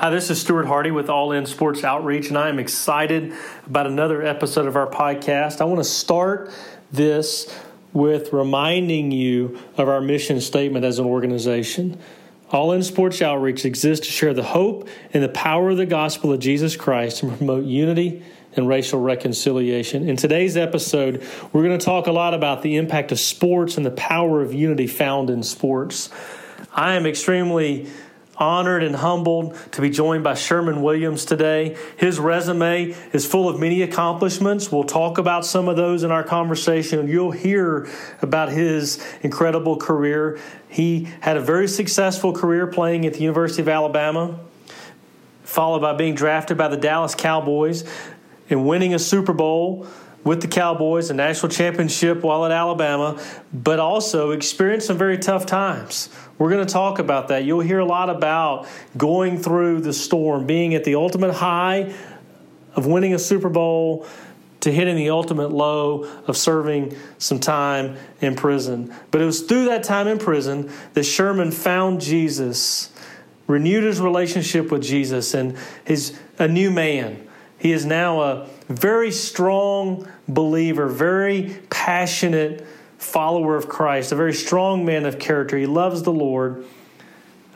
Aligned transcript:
Hi, 0.00 0.08
this 0.08 0.30
is 0.30 0.40
Stuart 0.40 0.64
Hardy 0.64 0.90
with 0.90 1.10
All 1.10 1.30
In 1.32 1.44
Sports 1.44 1.84
Outreach, 1.84 2.30
and 2.30 2.38
I 2.38 2.48
am 2.48 2.58
excited 2.58 3.34
about 3.66 3.86
another 3.86 4.22
episode 4.22 4.66
of 4.66 4.74
our 4.74 4.86
podcast. 4.86 5.60
I 5.60 5.64
want 5.64 5.78
to 5.80 5.84
start 5.84 6.50
this 6.90 7.54
with 7.92 8.32
reminding 8.32 9.10
you 9.10 9.58
of 9.76 9.90
our 9.90 10.00
mission 10.00 10.40
statement 10.40 10.86
as 10.86 10.98
an 10.98 11.04
organization. 11.04 11.98
All 12.50 12.72
In 12.72 12.82
Sports 12.82 13.20
Outreach 13.20 13.66
exists 13.66 14.06
to 14.06 14.10
share 14.10 14.32
the 14.32 14.42
hope 14.42 14.88
and 15.12 15.22
the 15.22 15.28
power 15.28 15.68
of 15.68 15.76
the 15.76 15.84
gospel 15.84 16.32
of 16.32 16.40
Jesus 16.40 16.76
Christ 16.76 17.22
and 17.22 17.36
promote 17.36 17.66
unity 17.66 18.22
and 18.56 18.66
racial 18.66 19.02
reconciliation. 19.02 20.08
In 20.08 20.16
today's 20.16 20.56
episode, 20.56 21.22
we're 21.52 21.62
going 21.62 21.78
to 21.78 21.84
talk 21.84 22.06
a 22.06 22.12
lot 22.12 22.32
about 22.32 22.62
the 22.62 22.76
impact 22.76 23.12
of 23.12 23.20
sports 23.20 23.76
and 23.76 23.84
the 23.84 23.90
power 23.90 24.40
of 24.40 24.54
unity 24.54 24.86
found 24.86 25.28
in 25.28 25.42
sports. 25.42 26.08
I 26.72 26.94
am 26.94 27.04
extremely 27.04 27.86
honored 28.40 28.82
and 28.82 28.96
humbled 28.96 29.54
to 29.72 29.82
be 29.82 29.90
joined 29.90 30.24
by 30.24 30.34
Sherman 30.34 30.80
Williams 30.80 31.26
today. 31.26 31.76
His 31.98 32.18
resume 32.18 32.96
is 33.12 33.26
full 33.26 33.48
of 33.48 33.60
many 33.60 33.82
accomplishments. 33.82 34.72
We'll 34.72 34.84
talk 34.84 35.18
about 35.18 35.44
some 35.44 35.68
of 35.68 35.76
those 35.76 36.02
in 36.02 36.10
our 36.10 36.24
conversation. 36.24 37.06
You'll 37.06 37.32
hear 37.32 37.86
about 38.22 38.48
his 38.48 39.04
incredible 39.20 39.76
career. 39.76 40.40
He 40.68 41.08
had 41.20 41.36
a 41.36 41.40
very 41.40 41.68
successful 41.68 42.32
career 42.32 42.66
playing 42.66 43.04
at 43.04 43.12
the 43.14 43.20
University 43.20 43.60
of 43.60 43.68
Alabama, 43.68 44.40
followed 45.44 45.80
by 45.80 45.94
being 45.94 46.14
drafted 46.14 46.56
by 46.56 46.68
the 46.68 46.78
Dallas 46.78 47.14
Cowboys 47.14 47.84
and 48.48 48.66
winning 48.66 48.94
a 48.94 48.98
Super 48.98 49.34
Bowl 49.34 49.86
with 50.22 50.42
the 50.42 50.48
Cowboys, 50.48 51.10
a 51.10 51.14
national 51.14 51.50
championship 51.50 52.22
while 52.22 52.44
at 52.44 52.50
Alabama, 52.50 53.20
but 53.52 53.78
also 53.78 54.32
experienced 54.32 54.86
some 54.86 54.98
very 54.98 55.18
tough 55.18 55.46
times. 55.46 56.10
We're 56.38 56.50
going 56.50 56.66
to 56.66 56.72
talk 56.72 56.98
about 56.98 57.28
that. 57.28 57.44
You'll 57.44 57.60
hear 57.60 57.78
a 57.78 57.84
lot 57.84 58.10
about 58.10 58.66
going 58.96 59.38
through 59.38 59.80
the 59.80 59.92
storm, 59.92 60.46
being 60.46 60.74
at 60.74 60.84
the 60.84 60.94
ultimate 60.94 61.32
high 61.32 61.94
of 62.74 62.86
winning 62.86 63.14
a 63.14 63.18
Super 63.18 63.48
Bowl 63.48 64.06
to 64.60 64.70
hitting 64.70 64.96
the 64.96 65.10
ultimate 65.10 65.50
low 65.50 66.04
of 66.26 66.36
serving 66.36 66.94
some 67.18 67.40
time 67.40 67.96
in 68.20 68.36
prison. 68.36 68.94
But 69.10 69.22
it 69.22 69.24
was 69.24 69.40
through 69.42 69.66
that 69.66 69.84
time 69.84 70.06
in 70.06 70.18
prison 70.18 70.70
that 70.92 71.04
Sherman 71.04 71.50
found 71.50 72.00
Jesus, 72.00 72.92
renewed 73.46 73.84
his 73.84 74.00
relationship 74.00 74.70
with 74.70 74.82
Jesus, 74.82 75.32
and 75.32 75.56
he's 75.86 76.18
a 76.38 76.46
new 76.46 76.70
man. 76.70 77.26
He 77.58 77.72
is 77.72 77.86
now 77.86 78.20
a 78.20 78.48
very 78.70 79.10
strong 79.10 80.08
believer, 80.28 80.86
very 80.86 81.60
passionate 81.70 82.66
follower 82.98 83.56
of 83.56 83.68
Christ, 83.68 84.12
a 84.12 84.14
very 84.14 84.32
strong 84.32 84.84
man 84.84 85.04
of 85.06 85.18
character. 85.18 85.58
He 85.58 85.66
loves 85.66 86.02
the 86.02 86.12
Lord. 86.12 86.64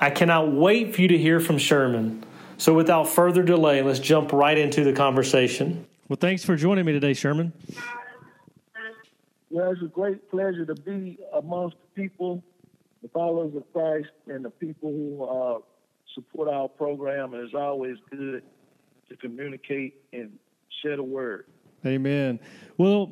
I 0.01 0.11
cannot 0.11 0.53
wait 0.53 0.95
for 0.95 1.03
you 1.03 1.09
to 1.09 1.19
hear 1.19 1.39
from 1.39 1.57
Sherman. 1.57 2.25
So, 2.59 2.75
without 2.75 3.09
further 3.09 3.43
delay, 3.43 3.83
let's 3.83 4.01
jump 4.01 4.33
right 4.33 4.57
into 4.57 4.85
the 4.85 4.93
conversation. 4.93 5.87
Well, 6.09 6.17
thanks 6.21 6.45
for 6.45 6.57
joining 6.57 6.85
me 6.85 6.93
today, 6.93 7.15
Sherman. 7.15 7.53
Well, 9.51 9.71
it's 9.71 9.83
a 9.83 9.87
great 9.87 10.31
pleasure 10.31 10.67
to 10.67 10.75
be 10.75 11.19
amongst 11.33 11.77
the 11.77 12.03
people, 12.03 12.43
the 13.03 13.09
followers 13.09 13.55
of 13.55 13.65
Christ, 13.73 14.09
and 14.27 14.45
the 14.45 14.51
people 14.51 14.91
who 14.91 15.25
uh, 15.25 15.59
support 16.15 16.49
our 16.49 16.69
program. 16.69 17.35
And 17.35 17.45
it's 17.45 17.55
always 17.55 17.97
good 18.11 18.43
to 19.09 19.17
communicate 19.17 19.95
and 20.13 20.39
share 20.85 20.97
the 20.97 21.03
word. 21.03 21.47
Amen. 21.87 22.39
Well, 22.77 23.11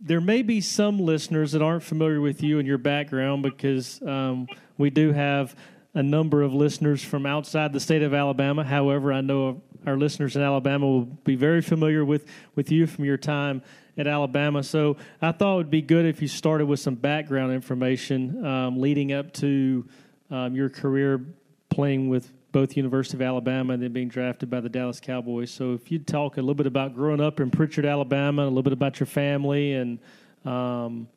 there 0.00 0.20
may 0.20 0.42
be 0.42 0.60
some 0.60 0.98
listeners 0.98 1.52
that 1.52 1.62
aren't 1.62 1.82
familiar 1.82 2.20
with 2.20 2.42
you 2.42 2.58
and 2.58 2.66
your 2.66 2.78
background 2.78 3.42
because 3.42 4.02
um, 4.02 4.48
we 4.76 4.90
do 4.90 5.12
have 5.12 5.54
a 5.94 6.02
number 6.02 6.42
of 6.42 6.54
listeners 6.54 7.02
from 7.02 7.26
outside 7.26 7.72
the 7.72 7.80
state 7.80 8.02
of 8.02 8.14
Alabama. 8.14 8.64
However, 8.64 9.12
I 9.12 9.20
know 9.20 9.62
our 9.86 9.96
listeners 9.96 10.36
in 10.36 10.42
Alabama 10.42 10.86
will 10.86 11.04
be 11.04 11.36
very 11.36 11.62
familiar 11.62 12.04
with, 12.04 12.26
with 12.54 12.70
you 12.70 12.86
from 12.86 13.04
your 13.04 13.16
time 13.16 13.62
at 13.96 14.06
Alabama. 14.06 14.62
So 14.62 14.96
I 15.20 15.32
thought 15.32 15.54
it 15.54 15.56
would 15.58 15.70
be 15.70 15.82
good 15.82 16.06
if 16.06 16.22
you 16.22 16.28
started 16.28 16.66
with 16.66 16.80
some 16.80 16.94
background 16.94 17.52
information 17.52 18.44
um, 18.44 18.80
leading 18.80 19.12
up 19.12 19.32
to 19.34 19.86
um, 20.30 20.54
your 20.54 20.70
career 20.70 21.24
playing 21.70 22.08
with 22.08 22.32
both 22.52 22.76
University 22.76 23.16
of 23.16 23.22
Alabama 23.22 23.72
and 23.72 23.82
then 23.82 23.92
being 23.92 24.08
drafted 24.08 24.50
by 24.50 24.60
the 24.60 24.68
Dallas 24.68 25.00
Cowboys. 25.00 25.50
So 25.50 25.72
if 25.72 25.90
you'd 25.90 26.06
talk 26.06 26.36
a 26.36 26.40
little 26.40 26.54
bit 26.54 26.66
about 26.66 26.94
growing 26.94 27.20
up 27.20 27.40
in 27.40 27.50
Pritchard, 27.50 27.86
Alabama, 27.86 28.42
a 28.42 28.48
little 28.48 28.62
bit 28.62 28.72
about 28.72 28.98
your 28.98 29.06
family 29.06 29.74
and 29.74 29.98
um, 30.44 31.08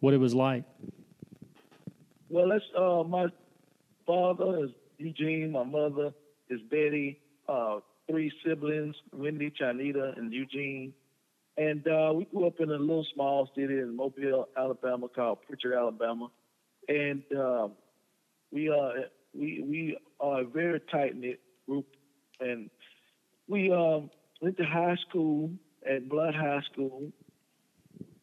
what 0.00 0.14
it 0.14 0.18
was 0.18 0.34
like. 0.34 0.64
Well, 2.28 2.48
that's 2.48 2.64
uh, 2.76 3.04
my 3.04 3.26
father 4.06 4.64
is 4.64 4.70
Eugene, 4.98 5.52
my 5.52 5.64
mother 5.64 6.12
is 6.50 6.60
Betty, 6.70 7.20
uh, 7.48 7.78
three 8.08 8.30
siblings, 8.44 8.94
Wendy, 9.12 9.50
Chanita, 9.50 10.16
and 10.18 10.32
Eugene. 10.32 10.92
And 11.56 11.86
uh, 11.88 12.12
we 12.14 12.26
grew 12.26 12.46
up 12.46 12.60
in 12.60 12.70
a 12.70 12.76
little 12.76 13.06
small 13.14 13.48
city 13.54 13.78
in 13.78 13.96
Mobile, 13.96 14.48
Alabama 14.56 15.08
called 15.08 15.38
Pritchard, 15.46 15.72
Alabama. 15.72 16.28
And 16.88 17.22
uh, 17.36 17.68
we 18.52 18.68
uh, 18.70 19.06
we 19.38 19.62
we 19.66 19.98
are 20.20 20.40
a 20.40 20.44
very 20.44 20.80
tight 20.90 21.16
knit 21.16 21.40
group, 21.68 21.86
and 22.40 22.70
we 23.48 23.70
um, 23.72 24.10
went 24.40 24.56
to 24.56 24.64
high 24.64 24.96
school 25.08 25.50
at 25.88 26.08
Blount 26.08 26.36
High 26.36 26.62
School. 26.72 27.12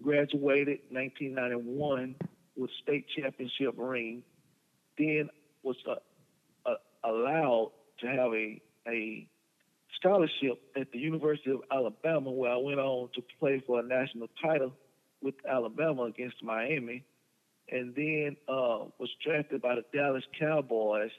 Graduated 0.01 0.79
1991 0.89 2.15
with 2.57 2.69
state 2.81 3.05
championship 3.17 3.75
ring. 3.77 4.21
Then 4.97 5.29
was 5.63 5.77
uh, 5.89 5.95
uh, 6.65 6.73
allowed 7.05 7.71
to 8.01 8.07
have 8.07 8.33
a 8.33 8.61
a 8.87 9.27
scholarship 9.97 10.61
at 10.75 10.91
the 10.91 10.99
University 10.99 11.51
of 11.51 11.61
Alabama, 11.71 12.31
where 12.31 12.51
I 12.51 12.57
went 12.57 12.79
on 12.79 13.09
to 13.15 13.21
play 13.39 13.63
for 13.65 13.79
a 13.79 13.83
national 13.83 14.27
title 14.41 14.73
with 15.21 15.35
Alabama 15.49 16.03
against 16.03 16.43
Miami 16.43 17.05
and 17.69 17.95
then 17.95 18.35
uh, 18.47 18.85
was 18.99 19.09
drafted 19.23 19.61
by 19.61 19.75
the 19.75 19.83
Dallas 19.93 20.23
Cowboys 20.39 21.11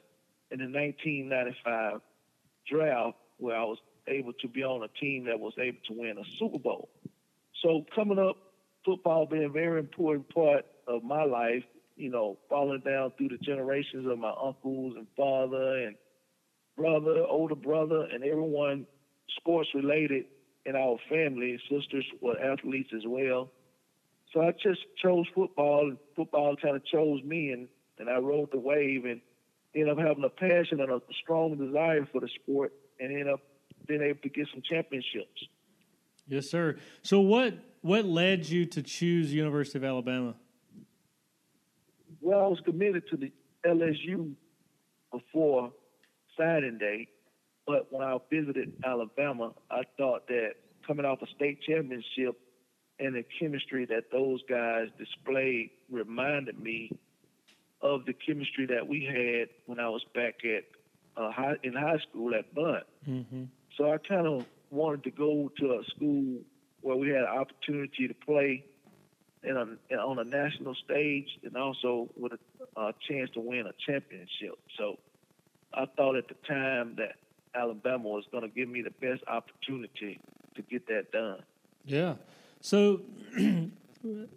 in 0.51 0.59
the 0.59 0.65
1995 0.65 2.01
draft, 2.69 3.17
where 3.37 3.57
I 3.57 3.63
was 3.63 3.77
able 4.07 4.33
to 4.33 4.47
be 4.47 4.63
on 4.63 4.83
a 4.83 4.99
team 4.99 5.25
that 5.25 5.39
was 5.39 5.53
able 5.59 5.79
to 5.87 5.93
win 5.93 6.17
a 6.17 6.23
Super 6.39 6.59
Bowl. 6.59 6.89
So 7.61 7.85
coming 7.95 8.19
up, 8.19 8.37
football 8.85 9.25
being 9.25 9.45
a 9.45 9.49
very 9.49 9.79
important 9.79 10.29
part 10.33 10.65
of 10.87 11.03
my 11.03 11.23
life, 11.23 11.63
you 11.95 12.09
know, 12.09 12.37
falling 12.49 12.81
down 12.81 13.11
through 13.17 13.29
the 13.29 13.37
generations 13.37 14.07
of 14.07 14.19
my 14.19 14.33
uncles 14.41 14.93
and 14.97 15.07
father 15.17 15.85
and 15.85 15.95
brother, 16.77 17.25
older 17.27 17.55
brother, 17.55 18.07
and 18.13 18.23
everyone 18.23 18.85
sports 19.37 19.69
related 19.73 20.25
in 20.65 20.75
our 20.75 20.97
family. 21.09 21.59
Sisters 21.69 22.05
were 22.21 22.39
athletes 22.39 22.89
as 22.95 23.03
well. 23.07 23.49
So 24.35 24.41
I 24.41 24.51
just 24.51 24.81
chose 25.01 25.25
football, 25.33 25.87
and 25.87 25.97
football 26.13 26.57
kind 26.61 26.75
of 26.75 26.85
chose 26.85 27.23
me, 27.23 27.51
and, 27.51 27.69
and 27.97 28.09
I 28.09 28.17
rode 28.17 28.51
the 28.51 28.59
wave 28.59 29.05
and 29.05 29.21
ended 29.73 29.97
up 29.97 29.97
having 29.97 30.25
a 30.25 30.29
passion 30.29 30.81
and 30.81 30.91
a 30.91 31.01
strong 31.23 31.55
desire 31.55 32.05
for 32.11 32.19
the 32.19 32.27
sport, 32.43 32.73
and 32.99 33.11
ended 33.11 33.29
up 33.29 33.39
being 33.87 34.01
able 34.01 34.19
to 34.23 34.29
get 34.29 34.47
some 34.53 34.61
championships. 34.69 35.47
Yes, 36.27 36.49
sir. 36.49 36.75
So 37.01 37.21
what 37.21 37.53
what 37.81 38.03
led 38.03 38.49
you 38.49 38.65
to 38.65 38.81
choose 38.81 39.33
University 39.33 39.77
of 39.77 39.85
Alabama? 39.85 40.35
Well, 42.19 42.41
I 42.41 42.47
was 42.47 42.59
committed 42.65 43.03
to 43.11 43.17
the 43.17 43.31
LSU 43.65 44.33
before 45.13 45.71
signing 46.37 46.77
day, 46.77 47.07
but 47.65 47.87
when 47.89 48.01
I 48.01 48.17
visited 48.29 48.73
Alabama, 48.83 49.53
I 49.71 49.83
thought 49.97 50.27
that 50.27 50.55
coming 50.85 51.05
off 51.05 51.19
a 51.21 51.27
state 51.35 51.59
championship 51.61 52.37
and 52.99 53.15
the 53.15 53.25
chemistry 53.39 53.85
that 53.85 54.11
those 54.11 54.41
guys 54.47 54.87
displayed 54.97 55.71
reminded 55.89 56.59
me 56.59 56.91
of 57.81 58.05
the 58.05 58.13
chemistry 58.13 58.65
that 58.67 58.87
we 58.87 59.05
had 59.05 59.49
when 59.65 59.79
I 59.79 59.89
was 59.89 60.03
back 60.13 60.35
at 60.45 60.63
uh, 61.17 61.31
high, 61.31 61.55
in 61.63 61.73
high 61.73 61.99
school 62.09 62.33
at 62.33 62.53
Blount. 62.53 62.83
Mm-hmm. 63.07 63.43
So 63.77 63.91
I 63.91 63.97
kind 63.97 64.27
of 64.27 64.45
wanted 64.71 65.03
to 65.03 65.11
go 65.11 65.51
to 65.59 65.65
a 65.73 65.83
school 65.95 66.39
where 66.81 66.95
we 66.95 67.09
had 67.09 67.21
an 67.21 67.25
opportunity 67.25 68.07
to 68.07 68.13
play 68.13 68.65
in 69.43 69.57
a, 69.57 69.93
in, 69.93 69.99
on 69.99 70.19
a 70.19 70.23
national 70.23 70.75
stage 70.75 71.27
and 71.43 71.55
also 71.55 72.09
with 72.15 72.33
a, 72.33 72.79
a 72.79 72.93
chance 73.07 73.29
to 73.31 73.39
win 73.39 73.65
a 73.67 73.73
championship. 73.85 74.57
So 74.77 74.97
I 75.73 75.85
thought 75.97 76.15
at 76.15 76.27
the 76.27 76.35
time 76.47 76.95
that 76.97 77.15
Alabama 77.53 78.09
was 78.09 78.25
going 78.31 78.43
to 78.43 78.49
give 78.49 78.69
me 78.69 78.81
the 78.81 78.91
best 78.91 79.23
opportunity 79.27 80.19
to 80.55 80.61
get 80.61 80.87
that 80.87 81.11
done. 81.11 81.43
Yeah. 81.85 82.15
So, 82.65 83.01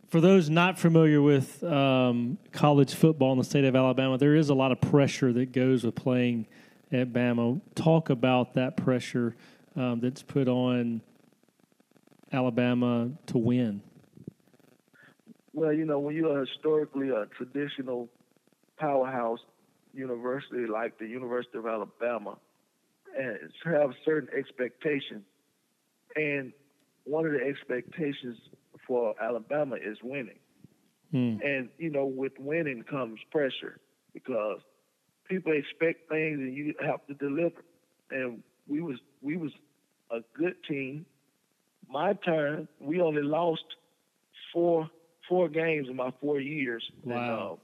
for 0.08 0.20
those 0.20 0.50
not 0.50 0.78
familiar 0.78 1.22
with 1.22 1.64
um, 1.64 2.36
college 2.52 2.92
football 2.92 3.32
in 3.32 3.38
the 3.38 3.44
state 3.44 3.64
of 3.64 3.74
Alabama, 3.74 4.18
there 4.18 4.34
is 4.34 4.50
a 4.50 4.54
lot 4.54 4.70
of 4.70 4.82
pressure 4.82 5.32
that 5.32 5.52
goes 5.52 5.82
with 5.82 5.94
playing 5.94 6.46
at 6.92 7.10
Bama. 7.10 7.62
Talk 7.74 8.10
about 8.10 8.52
that 8.52 8.76
pressure 8.76 9.34
um, 9.76 10.00
that's 10.00 10.22
put 10.22 10.46
on 10.46 11.00
Alabama 12.30 13.12
to 13.28 13.38
win. 13.38 13.80
Well, 15.54 15.72
you 15.72 15.86
know, 15.86 15.98
when 15.98 16.14
you 16.14 16.30
are 16.30 16.44
historically 16.44 17.08
a 17.08 17.24
traditional 17.34 18.10
powerhouse 18.78 19.40
university 19.94 20.66
like 20.66 20.98
the 20.98 21.06
University 21.06 21.56
of 21.56 21.66
Alabama, 21.66 22.36
and 23.18 23.38
have 23.64 23.92
certain 24.04 24.28
expectations. 24.38 25.24
And 26.14 26.52
one 27.08 27.26
of 27.26 27.32
the 27.32 27.40
expectations 27.40 28.36
for 28.86 29.14
Alabama 29.20 29.76
is 29.76 29.98
winning. 30.02 30.38
Hmm. 31.10 31.38
And 31.42 31.68
you 31.78 31.90
know, 31.90 32.04
with 32.04 32.32
winning 32.38 32.84
comes 32.88 33.18
pressure 33.30 33.80
because 34.12 34.60
people 35.28 35.52
expect 35.52 36.08
things 36.08 36.38
and 36.38 36.54
you 36.54 36.74
have 36.84 37.06
to 37.06 37.14
deliver. 37.14 37.64
And 38.10 38.42
we 38.66 38.82
was 38.82 38.98
we 39.22 39.36
was 39.36 39.52
a 40.10 40.18
good 40.36 40.56
team. 40.68 41.06
My 41.88 42.12
turn, 42.12 42.68
we 42.78 43.00
only 43.00 43.22
lost 43.22 43.64
four 44.52 44.90
four 45.28 45.48
games 45.48 45.88
in 45.88 45.96
my 45.96 46.12
four 46.20 46.40
years. 46.40 46.84
Wow. 47.04 47.14
And, 47.14 47.30
uh, 47.30 47.56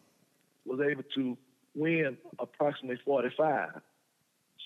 was 0.67 0.89
able 0.91 1.03
to 1.15 1.37
win 1.75 2.17
approximately 2.39 2.99
45. 3.05 3.69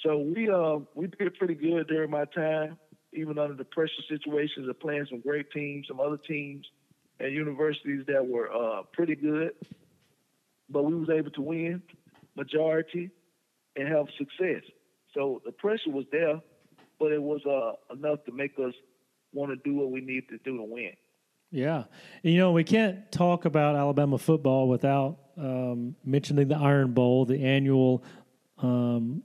So 0.04 0.18
we 0.18 0.48
uh 0.48 0.78
we 0.94 1.08
did 1.08 1.34
pretty 1.34 1.54
good 1.54 1.88
during 1.88 2.10
my 2.10 2.24
time, 2.26 2.78
even 3.12 3.38
under 3.38 3.54
the 3.54 3.64
pressure 3.64 4.02
situations 4.08 4.68
of 4.68 4.78
playing 4.80 5.06
some 5.10 5.20
great 5.20 5.50
teams, 5.50 5.86
some 5.88 6.00
other 6.00 6.18
teams 6.18 6.66
and 7.20 7.32
universities 7.32 8.04
that 8.06 8.26
were 8.26 8.52
uh, 8.52 8.82
pretty 8.92 9.14
good. 9.14 9.52
But 10.70 10.84
we 10.84 10.94
was 10.94 11.08
able 11.10 11.30
to 11.32 11.42
win 11.42 11.82
majority 12.36 13.10
and 13.76 13.88
have 13.88 14.06
success. 14.18 14.62
So 15.14 15.40
the 15.44 15.52
pressure 15.52 15.90
was 15.90 16.04
there, 16.12 16.40
but 16.98 17.12
it 17.12 17.22
was 17.22 17.40
uh, 17.46 17.94
enough 17.94 18.24
to 18.26 18.32
make 18.32 18.52
us 18.58 18.74
want 19.32 19.50
to 19.50 19.56
do 19.68 19.76
what 19.76 19.90
we 19.90 20.00
need 20.00 20.28
to 20.28 20.38
do 20.38 20.56
to 20.56 20.62
win. 20.62 20.92
Yeah. 21.50 21.84
You 22.22 22.36
know, 22.38 22.52
we 22.52 22.64
can't 22.64 23.10
talk 23.10 23.46
about 23.46 23.74
Alabama 23.74 24.18
football 24.18 24.68
without 24.68 25.18
um, 25.38 25.96
mentioning 26.04 26.48
the 26.48 26.56
Iron 26.56 26.92
Bowl, 26.92 27.24
the 27.24 27.42
annual 27.42 28.04
um, 28.58 29.22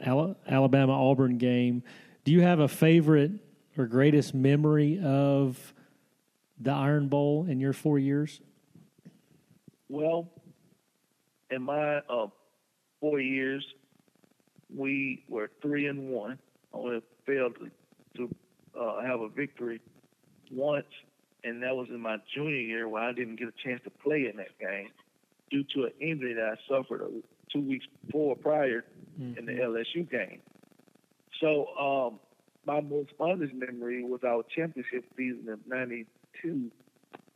Alabama 0.00 0.92
Auburn 0.92 1.38
game. 1.38 1.82
Do 2.26 2.32
you 2.32 2.40
have 2.40 2.58
a 2.58 2.66
favorite 2.66 3.30
or 3.78 3.86
greatest 3.86 4.34
memory 4.34 4.98
of 5.00 5.72
the 6.58 6.72
Iron 6.72 7.06
Bowl 7.06 7.46
in 7.48 7.60
your 7.60 7.72
four 7.72 8.00
years? 8.00 8.40
Well, 9.88 10.28
in 11.52 11.62
my 11.62 11.98
uh, 11.98 12.26
four 12.98 13.20
years, 13.20 13.64
we 14.74 15.22
were 15.28 15.52
three 15.62 15.86
and 15.86 16.08
one. 16.08 16.40
Only 16.72 17.00
failed 17.28 17.58
to, 17.60 17.70
to 18.16 18.34
uh, 18.76 19.02
have 19.02 19.20
a 19.20 19.28
victory 19.28 19.80
once, 20.50 20.86
and 21.44 21.62
that 21.62 21.76
was 21.76 21.86
in 21.90 22.00
my 22.00 22.16
junior 22.34 22.56
year 22.56 22.88
where 22.88 23.04
I 23.04 23.12
didn't 23.12 23.36
get 23.36 23.46
a 23.46 23.64
chance 23.64 23.82
to 23.84 23.90
play 23.90 24.28
in 24.28 24.36
that 24.38 24.58
game 24.58 24.88
due 25.48 25.62
to 25.74 25.84
an 25.84 25.92
injury 26.00 26.34
that 26.34 26.44
I 26.44 26.56
suffered 26.68 27.02
two 27.52 27.60
weeks 27.60 27.86
before 28.04 28.34
prior 28.34 28.84
mm-hmm. 29.16 29.38
in 29.38 29.46
the 29.46 29.52
LSU 29.52 30.10
game. 30.10 30.40
So 31.40 31.66
um, 31.76 32.20
my 32.66 32.80
most 32.80 33.10
fondest 33.18 33.54
memory 33.54 34.04
was 34.04 34.20
our 34.24 34.42
championship 34.54 35.04
season 35.16 35.48
of 35.48 35.60
'92, 35.66 36.70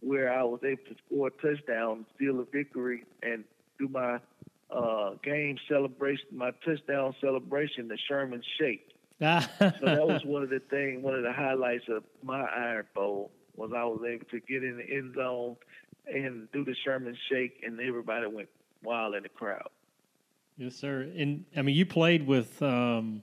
where 0.00 0.32
I 0.32 0.43
was 0.43 0.61
able 0.64 0.82
to 0.88 0.97
score 1.06 1.29
a 1.29 1.31
touchdown, 1.31 2.06
steal 2.17 2.41
a 2.41 2.44
victory, 2.44 3.05
and 3.23 3.44
do 3.79 3.88
my 3.88 4.19
uh, 4.70 5.14
game 5.23 5.58
celebration, 5.69 6.26
my 6.32 6.52
touchdown 6.64 7.14
celebration, 7.20 7.88
the 7.88 7.99
Sherman 8.08 8.43
Shake. 8.58 8.88
so 9.20 9.75
that 9.82 10.06
was 10.06 10.23
one 10.25 10.43
of 10.43 10.50
the 10.50 10.61
things, 10.61 11.03
one 11.03 11.14
of 11.14 11.23
the 11.23 11.32
highlights 11.32 11.85
of 11.88 12.05
my 12.23 12.43
Iron 12.43 12.87
Bowl 12.94 13.31
was 13.56 13.73
I 13.76 13.85
was 13.85 14.00
able 14.08 14.26
to 14.31 14.41
get 14.41 14.64
in 14.64 14.79
the 14.79 14.96
end 14.96 15.14
zone 15.14 15.56
and 16.06 16.50
do 16.53 16.64
the 16.64 16.75
Sherman 16.85 17.17
Shake, 17.29 17.62
and 17.64 17.79
everybody 17.81 18.26
went 18.26 18.49
wild 18.82 19.14
in 19.14 19.23
the 19.23 19.29
crowd. 19.29 19.69
Yes, 20.56 20.76
sir. 20.76 21.11
And 21.17 21.44
I 21.56 21.62
mean, 21.62 21.76
you 21.76 21.87
played 21.87 22.26
with, 22.26 22.61
um, 22.62 23.23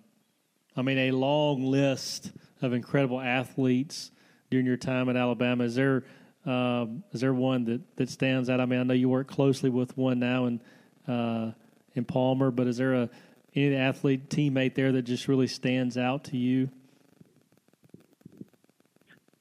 I 0.77 0.83
mean, 0.83 0.97
a 0.97 1.11
long 1.11 1.63
list 1.63 2.31
of 2.61 2.73
incredible 2.73 3.19
athletes 3.19 4.11
during 4.51 4.65
your 4.65 4.77
time 4.77 5.09
at 5.09 5.15
Alabama. 5.15 5.63
Is 5.63 5.75
there 5.75 6.03
um, 6.45 7.03
is 7.11 7.21
there 7.21 7.33
one 7.33 7.65
that, 7.65 7.97
that 7.97 8.09
stands 8.09 8.49
out? 8.49 8.61
I 8.61 8.65
mean, 8.65 8.79
I 8.79 8.83
know 8.83 8.93
you 8.93 9.09
work 9.09 9.27
closely 9.27 9.69
with 9.69 9.97
one 9.97 10.19
now 10.19 10.45
in 10.45 10.61
uh, 11.07 11.51
in 11.93 12.05
Palmer, 12.05 12.51
but 12.51 12.67
is 12.67 12.77
there 12.77 12.93
a 12.93 13.09
any 13.55 13.75
athlete 13.75 14.29
teammate 14.29 14.75
there 14.75 14.91
that 14.91 15.01
just 15.01 15.27
really 15.27 15.47
stands 15.47 15.97
out 15.97 16.25
to 16.25 16.37
you? 16.37 16.69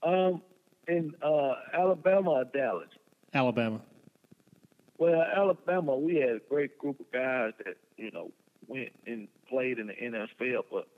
Um, 0.03 0.41
in 0.89 1.15
uh, 1.23 1.55
Alabama 1.75 2.31
or 2.31 2.44
Dallas? 2.44 2.89
Alabama. 3.35 3.81
Well, 4.99 5.21
Alabama, 5.21 5.97
we 5.97 6.17
had 6.17 6.31
a 6.31 6.41
great 6.49 6.79
group 6.79 6.99
of 7.00 7.12
guys 7.12 7.53
that 7.65 7.77
you 7.97 8.11
know 8.11 8.31
went 8.67 8.91
and 9.06 9.29
played 9.49 9.79
in 9.79 9.89
the 9.89 9.93
NFL, 9.93 10.65
but 10.71 10.89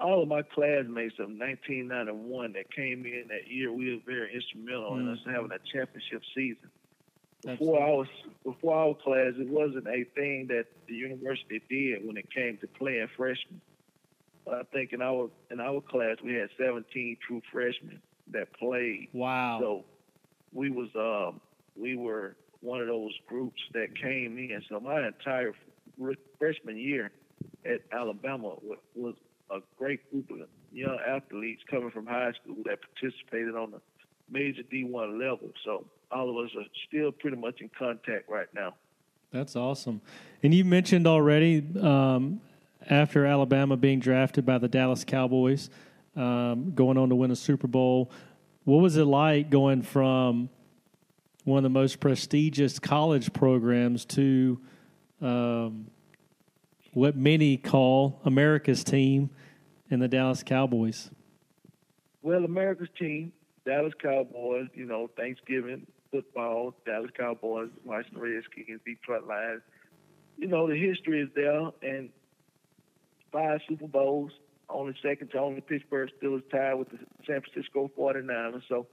all 0.00 0.22
of 0.22 0.28
my 0.28 0.42
classmates 0.42 1.14
of 1.18 1.28
1991 1.28 2.52
that 2.52 2.70
came 2.74 3.04
in 3.04 3.24
that 3.28 3.50
year, 3.50 3.72
we 3.72 3.94
were 3.94 4.00
very 4.06 4.34
instrumental 4.34 4.92
mm-hmm. 4.92 5.08
in 5.08 5.12
us 5.12 5.18
mm-hmm. 5.20 5.34
having 5.34 5.52
a 5.52 5.58
championship 5.72 6.22
season. 6.34 6.70
Before 7.44 7.82
I 7.82 7.90
was 7.90 8.06
before 8.44 8.74
our 8.76 8.94
class, 8.94 9.32
it 9.36 9.48
wasn't 9.48 9.88
a 9.88 10.04
thing 10.14 10.46
that 10.48 10.66
the 10.86 10.94
university 10.94 11.60
did 11.68 12.06
when 12.06 12.16
it 12.16 12.32
came 12.32 12.56
to 12.58 12.68
playing 12.68 13.08
freshmen. 13.16 13.60
I 14.48 14.62
think 14.72 14.92
in 14.92 15.02
our 15.02 15.28
in 15.50 15.58
our 15.58 15.80
class 15.80 16.18
we 16.22 16.34
had 16.34 16.50
17 16.56 17.16
true 17.26 17.42
freshmen 17.50 18.00
that 18.30 18.52
played. 18.52 19.08
Wow! 19.12 19.58
So 19.60 19.84
we 20.52 20.70
was 20.70 20.88
um, 20.94 21.40
we 21.76 21.96
were 21.96 22.36
one 22.60 22.80
of 22.80 22.86
those 22.86 23.12
groups 23.26 23.60
that 23.72 23.96
came 24.00 24.38
in. 24.38 24.62
So 24.68 24.78
my 24.78 25.04
entire 25.04 25.52
freshman 26.38 26.78
year 26.78 27.10
at 27.64 27.80
Alabama 27.92 28.54
was 28.94 29.14
a 29.50 29.58
great 29.78 30.10
group 30.10 30.30
of 30.30 30.48
young 30.72 30.98
athletes 31.06 31.62
coming 31.70 31.90
from 31.90 32.06
high 32.06 32.32
school 32.42 32.56
that 32.64 32.78
participated 32.80 33.54
on 33.54 33.72
the 33.72 33.80
major 34.30 34.62
D1 34.62 35.18
level. 35.18 35.50
So 35.64 35.84
all 36.10 36.30
of 36.30 36.44
us 36.44 36.50
are 36.56 36.64
still 36.88 37.12
pretty 37.12 37.36
much 37.36 37.60
in 37.60 37.70
contact 37.78 38.28
right 38.28 38.48
now. 38.54 38.74
That's 39.30 39.56
awesome. 39.56 40.00
And 40.42 40.54
you 40.54 40.64
mentioned 40.64 41.06
already 41.06 41.64
um, 41.80 42.40
after 42.88 43.24
Alabama 43.26 43.76
being 43.76 44.00
drafted 44.00 44.44
by 44.44 44.58
the 44.58 44.68
Dallas 44.68 45.04
Cowboys, 45.04 45.70
um, 46.16 46.72
going 46.74 46.98
on 46.98 47.08
to 47.08 47.14
win 47.14 47.30
a 47.30 47.36
Super 47.36 47.66
Bowl. 47.66 48.10
What 48.64 48.78
was 48.78 48.96
it 48.96 49.04
like 49.04 49.50
going 49.50 49.82
from 49.82 50.50
one 51.44 51.58
of 51.58 51.62
the 51.64 51.70
most 51.70 51.98
prestigious 51.98 52.78
college 52.78 53.32
programs 53.32 54.04
to 54.04 54.60
um, 55.20 55.86
what 56.92 57.16
many 57.16 57.56
call 57.56 58.20
America's 58.24 58.84
team 58.84 59.30
and 59.90 60.00
the 60.00 60.08
Dallas 60.08 60.42
Cowboys? 60.42 61.10
Well, 62.22 62.44
America's 62.44 62.88
team, 62.98 63.32
Dallas 63.64 63.92
Cowboys, 64.00 64.68
you 64.74 64.86
know, 64.86 65.10
Thanksgiving 65.16 65.86
football, 66.10 66.74
Dallas 66.84 67.10
Cowboys, 67.18 67.70
Washington 67.84 68.20
Redskins, 68.20 68.80
Detroit 68.84 69.26
Lions. 69.26 69.62
You 70.38 70.48
know, 70.48 70.68
the 70.68 70.76
history 70.76 71.22
is 71.22 71.28
there, 71.34 71.70
and 71.82 72.10
five 73.32 73.60
Super 73.68 73.88
Bowls, 73.88 74.32
only 74.68 74.94
second 75.02 75.30
to 75.30 75.38
only 75.38 75.60
Pittsburgh 75.60 76.10
Steelers 76.20 76.48
tied 76.50 76.74
with 76.74 76.90
the 76.90 76.98
San 77.26 77.40
Francisco 77.40 77.90
49ers. 77.98 78.62
So 78.68 78.86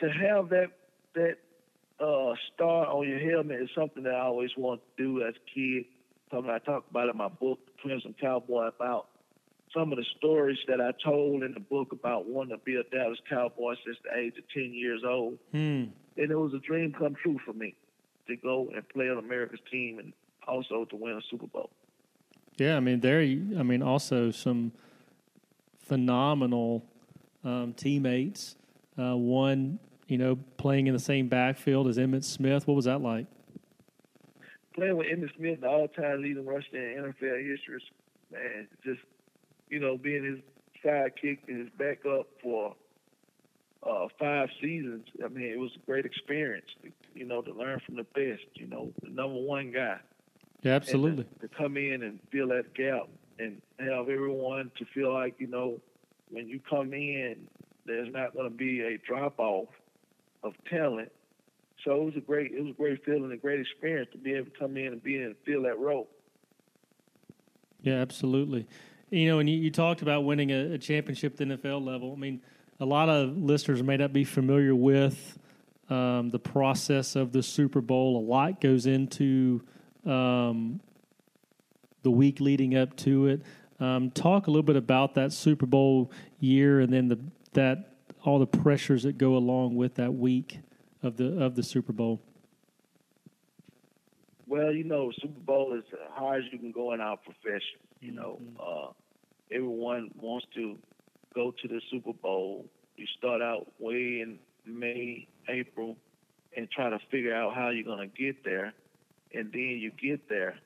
to 0.00 0.10
have 0.10 0.50
that 0.50 0.68
that 1.14 1.38
uh, 1.98 2.34
star 2.54 2.86
on 2.86 3.08
your 3.08 3.18
helmet 3.18 3.62
is 3.62 3.70
something 3.74 4.02
that 4.04 4.14
I 4.14 4.20
always 4.20 4.50
wanted 4.56 4.82
to 4.96 5.02
do 5.02 5.26
as 5.26 5.34
a 5.34 5.50
kid. 5.54 5.84
Something 6.30 6.50
I 6.50 6.58
talk 6.58 6.84
about 6.90 7.08
in 7.08 7.16
my 7.16 7.28
book, 7.28 7.58
Crimson 7.82 8.14
Cowboy, 8.20 8.68
about 8.68 9.06
some 9.74 9.92
of 9.92 9.98
the 9.98 10.04
stories 10.18 10.58
that 10.68 10.80
I 10.80 10.92
told 11.04 11.42
in 11.42 11.54
the 11.54 11.60
book 11.60 11.92
about 11.92 12.26
wanting 12.26 12.56
to 12.56 12.64
be 12.64 12.76
a 12.76 12.82
Dallas 12.84 13.18
Cowboy 13.28 13.74
since 13.84 13.96
the 14.04 14.18
age 14.18 14.34
of 14.38 14.44
10 14.52 14.72
years 14.72 15.02
old. 15.06 15.38
Hmm. 15.52 15.84
And 16.16 16.30
it 16.30 16.36
was 16.36 16.52
a 16.54 16.58
dream 16.58 16.92
come 16.96 17.16
true 17.22 17.38
for 17.44 17.52
me 17.52 17.74
to 18.26 18.36
go 18.36 18.68
and 18.74 18.88
play 18.88 19.08
on 19.08 19.18
America's 19.18 19.60
team 19.70 19.98
and 19.98 20.12
also 20.46 20.84
to 20.84 20.96
win 20.96 21.16
a 21.16 21.20
Super 21.30 21.46
Bowl. 21.46 21.70
Yeah, 22.58 22.76
I 22.76 22.80
mean, 22.80 23.00
there, 23.00 23.20
I 23.20 23.62
mean, 23.62 23.82
also 23.82 24.30
some 24.30 24.72
phenomenal 25.78 26.84
um, 27.44 27.72
teammates. 27.74 28.56
Uh, 28.98 29.16
one 29.16 29.78
you 30.10 30.18
know, 30.18 30.36
playing 30.56 30.88
in 30.88 30.92
the 30.92 31.00
same 31.00 31.28
backfield 31.28 31.86
as 31.86 31.96
Emmitt 31.96 32.24
Smith. 32.24 32.66
What 32.66 32.74
was 32.74 32.86
that 32.86 33.00
like? 33.00 33.26
Playing 34.74 34.96
with 34.96 35.08
Emmitt 35.08 35.36
Smith, 35.36 35.60
the 35.60 35.68
all-time 35.68 36.22
leading 36.22 36.46
rusher 36.46 36.68
in 36.74 37.02
NFL 37.02 37.50
history, 37.50 37.82
man, 38.32 38.68
just 38.84 39.00
you 39.68 39.80
know, 39.80 39.96
being 39.96 40.24
his 40.24 40.38
sidekick 40.84 41.38
and 41.48 41.60
his 41.60 41.68
backup 41.78 42.26
for 42.42 42.74
uh, 43.82 44.06
five 44.18 44.48
seasons. 44.60 45.06
I 45.24 45.28
mean, 45.28 45.46
it 45.46 45.58
was 45.58 45.70
a 45.76 45.86
great 45.86 46.04
experience. 46.04 46.66
You 47.14 47.24
know, 47.24 47.42
to 47.42 47.52
learn 47.52 47.80
from 47.84 47.96
the 47.96 48.04
best. 48.04 48.44
You 48.54 48.66
know, 48.66 48.92
the 49.02 49.10
number 49.10 49.40
one 49.40 49.72
guy. 49.72 49.98
Yeah, 50.62 50.74
absolutely. 50.74 51.24
To, 51.24 51.48
to 51.48 51.54
come 51.54 51.76
in 51.76 52.02
and 52.02 52.20
fill 52.30 52.48
that 52.48 52.74
gap 52.74 53.08
and 53.38 53.60
have 53.78 54.08
everyone 54.08 54.70
to 54.78 54.84
feel 54.84 55.12
like 55.12 55.36
you 55.38 55.46
know, 55.46 55.80
when 56.30 56.48
you 56.48 56.60
come 56.68 56.92
in, 56.92 57.48
there's 57.86 58.12
not 58.12 58.34
going 58.34 58.50
to 58.50 58.56
be 58.56 58.82
a 58.82 58.98
drop 58.98 59.38
off 59.38 59.68
of 60.42 60.54
talent. 60.68 61.10
So 61.84 62.02
it 62.02 62.04
was 62.04 62.16
a 62.16 62.20
great 62.20 62.52
it 62.52 62.60
was 62.60 62.70
a 62.70 62.76
great 62.76 63.04
feeling, 63.04 63.32
a 63.32 63.36
great 63.36 63.60
experience 63.60 64.08
to 64.12 64.18
be 64.18 64.34
able 64.34 64.50
to 64.50 64.58
come 64.58 64.76
in 64.76 64.88
and 64.88 65.02
be 65.02 65.16
in 65.16 65.22
and 65.22 65.36
feel 65.44 65.62
that 65.62 65.78
role. 65.78 66.08
Yeah, 67.82 67.94
absolutely. 67.94 68.66
You 69.10 69.28
know, 69.28 69.38
and 69.38 69.48
you, 69.48 69.56
you 69.56 69.70
talked 69.70 70.02
about 70.02 70.24
winning 70.24 70.50
a, 70.50 70.74
a, 70.74 70.78
championship 70.78 71.32
at 71.32 71.38
the 71.38 71.56
NFL 71.56 71.84
level. 71.84 72.12
I 72.12 72.16
mean, 72.16 72.42
a 72.78 72.84
lot 72.84 73.08
of 73.08 73.36
listeners 73.36 73.82
may 73.82 73.96
not 73.96 74.12
be 74.12 74.22
familiar 74.22 74.74
with 74.74 75.38
um, 75.88 76.30
the 76.30 76.38
process 76.38 77.16
of 77.16 77.32
the 77.32 77.42
Super 77.42 77.80
Bowl. 77.80 78.18
A 78.18 78.24
lot 78.24 78.60
goes 78.60 78.86
into 78.86 79.62
um, 80.06 80.80
the 82.02 82.10
week 82.10 82.40
leading 82.40 82.76
up 82.76 82.94
to 82.98 83.26
it. 83.26 83.42
Um, 83.80 84.10
talk 84.10 84.46
a 84.46 84.50
little 84.50 84.62
bit 84.62 84.76
about 84.76 85.14
that 85.14 85.32
Super 85.32 85.66
Bowl 85.66 86.12
year, 86.38 86.80
and 86.80 86.92
then 86.92 87.08
the 87.08 87.18
that 87.54 87.94
all 88.22 88.38
the 88.38 88.46
pressures 88.46 89.02
that 89.02 89.18
go 89.18 89.36
along 89.36 89.74
with 89.74 89.94
that 89.94 90.12
week 90.12 90.60
of 91.02 91.16
the 91.16 91.42
of 91.42 91.54
the 91.54 91.62
Super 91.62 91.92
Bowl. 91.92 92.20
Well, 94.46 94.72
you 94.72 94.84
know, 94.84 95.12
Super 95.20 95.40
Bowl 95.40 95.74
is 95.74 95.84
as 95.92 95.98
high 96.12 96.38
as 96.38 96.42
you 96.50 96.58
can 96.58 96.72
go 96.72 96.92
in 96.92 97.00
our 97.00 97.16
profession. 97.16 97.78
You 98.00 98.12
know, 98.12 98.40
mm-hmm. 98.42 98.56
uh, 98.60 98.92
everyone 99.52 100.10
wants 100.20 100.46
to 100.54 100.76
go 101.34 101.52
to 101.62 101.68
the 101.68 101.80
Super 101.90 102.12
Bowl. 102.12 102.66
You 102.96 103.06
start 103.16 103.42
out 103.42 103.68
way 103.78 104.20
in 104.20 104.38
May, 104.66 105.28
April, 105.48 105.96
and 106.56 106.70
try 106.70 106.90
to 106.90 106.98
figure 107.10 107.34
out 107.34 107.54
how 107.54 107.70
you're 107.70 107.84
going 107.84 108.10
to 108.10 108.22
get 108.22 108.44
there, 108.44 108.72
and 109.32 109.52
then 109.52 109.78
you 109.78 109.92
get 109.92 110.28
there, 110.28 110.56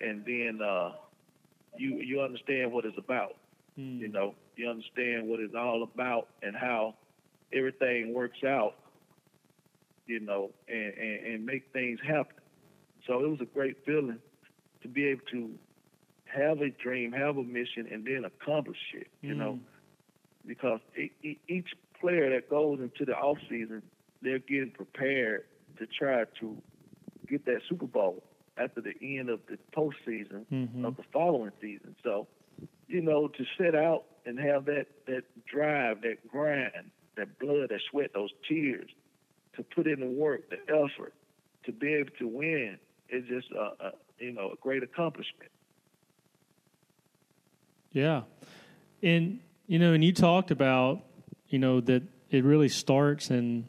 and 0.00 0.24
then 0.24 0.60
uh, 0.62 0.92
you 1.76 1.96
you 2.00 2.20
understand 2.20 2.70
what 2.72 2.84
it's 2.84 2.98
about. 2.98 3.36
Mm. 3.78 3.98
You 3.98 4.08
know, 4.08 4.34
you 4.56 4.68
understand 4.68 5.26
what 5.26 5.40
it's 5.40 5.54
all 5.54 5.82
about 5.82 6.28
and 6.42 6.54
how 6.54 6.96
everything 7.52 8.12
works 8.12 8.44
out. 8.44 8.74
You 10.10 10.20
know, 10.20 10.50
and, 10.68 10.92
and, 10.94 11.26
and 11.26 11.46
make 11.46 11.72
things 11.72 12.00
happen. 12.04 12.36
So 13.06 13.24
it 13.24 13.30
was 13.30 13.40
a 13.40 13.44
great 13.44 13.76
feeling 13.86 14.18
to 14.82 14.88
be 14.88 15.06
able 15.06 15.22
to 15.30 15.50
have 16.24 16.60
a 16.60 16.70
dream, 16.70 17.12
have 17.12 17.36
a 17.36 17.44
mission, 17.44 17.86
and 17.90 18.04
then 18.04 18.24
accomplish 18.24 18.78
it. 18.94 19.06
You 19.20 19.34
mm. 19.34 19.38
know, 19.38 19.58
because 20.44 20.80
each 21.22 21.68
player 22.00 22.30
that 22.34 22.50
goes 22.50 22.80
into 22.80 23.04
the 23.04 23.12
off 23.12 23.38
season, 23.48 23.82
they're 24.20 24.40
getting 24.40 24.72
prepared 24.72 25.44
to 25.78 25.86
try 25.86 26.24
to 26.40 26.56
get 27.28 27.44
that 27.46 27.60
Super 27.68 27.86
Bowl 27.86 28.22
after 28.56 28.80
the 28.80 28.94
end 29.00 29.30
of 29.30 29.40
the 29.48 29.58
postseason 29.76 30.44
mm-hmm. 30.52 30.84
of 30.84 30.96
the 30.96 31.04
following 31.12 31.52
season. 31.60 31.94
So, 32.02 32.26
you 32.88 33.00
know, 33.00 33.28
to 33.28 33.44
set 33.56 33.74
out 33.74 34.04
and 34.26 34.38
have 34.38 34.64
that 34.64 34.86
that 35.06 35.22
drive, 35.46 36.02
that 36.02 36.26
grind, 36.28 36.90
that 37.16 37.38
blood, 37.38 37.68
that 37.70 37.80
sweat, 37.90 38.10
those 38.12 38.30
tears, 38.48 38.90
to 39.56 39.62
put 39.62 39.86
in 39.86 40.00
the 40.00 40.06
work, 40.06 40.48
the 40.50 40.58
effort, 40.68 41.14
to 41.64 41.72
be 41.72 41.94
able 41.94 42.10
to 42.18 42.26
win 42.26 42.78
is 43.08 43.24
just 43.26 43.50
a, 43.52 43.86
a 43.86 43.92
you 44.18 44.32
know 44.32 44.50
a 44.52 44.56
great 44.60 44.82
accomplishment. 44.82 45.50
Yeah, 47.92 48.22
and 49.02 49.40
you 49.66 49.78
know, 49.78 49.92
and 49.92 50.04
you 50.04 50.12
talked 50.12 50.50
about 50.50 51.00
you 51.48 51.58
know 51.58 51.80
that 51.80 52.02
it 52.30 52.44
really 52.44 52.68
starts 52.68 53.30
in 53.30 53.68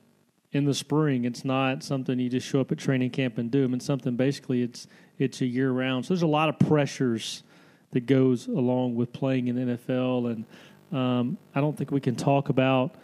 in 0.52 0.66
the 0.66 0.74
spring. 0.74 1.26
It's 1.26 1.46
not 1.46 1.84
something 1.84 2.20
you 2.20 2.30
just 2.30 2.48
show 2.48 2.62
up 2.62 2.72
at 2.72 2.78
training 2.78 3.12
camp 3.12 3.38
and 3.38 3.50
do. 3.50 3.64
I 3.64 3.68
mean, 3.68 3.80
something 3.80 4.16
basically 4.16 4.62
it's 4.62 4.88
it's 5.18 5.42
a 5.42 5.46
year 5.46 5.72
round. 5.72 6.06
So 6.06 6.14
there's 6.14 6.22
a 6.22 6.28
lot 6.28 6.50
of 6.50 6.60
pressures 6.60 7.44
that 7.92 8.06
goes 8.06 8.48
along 8.48 8.96
with 8.96 9.12
playing 9.12 9.48
in 9.48 9.56
NFL, 9.56 10.32
and 10.32 10.98
um, 10.98 11.38
I 11.56 11.62
don't 11.62 11.78
think 11.78 11.92
we 11.92 12.02
can 12.02 12.16
talk 12.16 12.50
about 12.50 12.96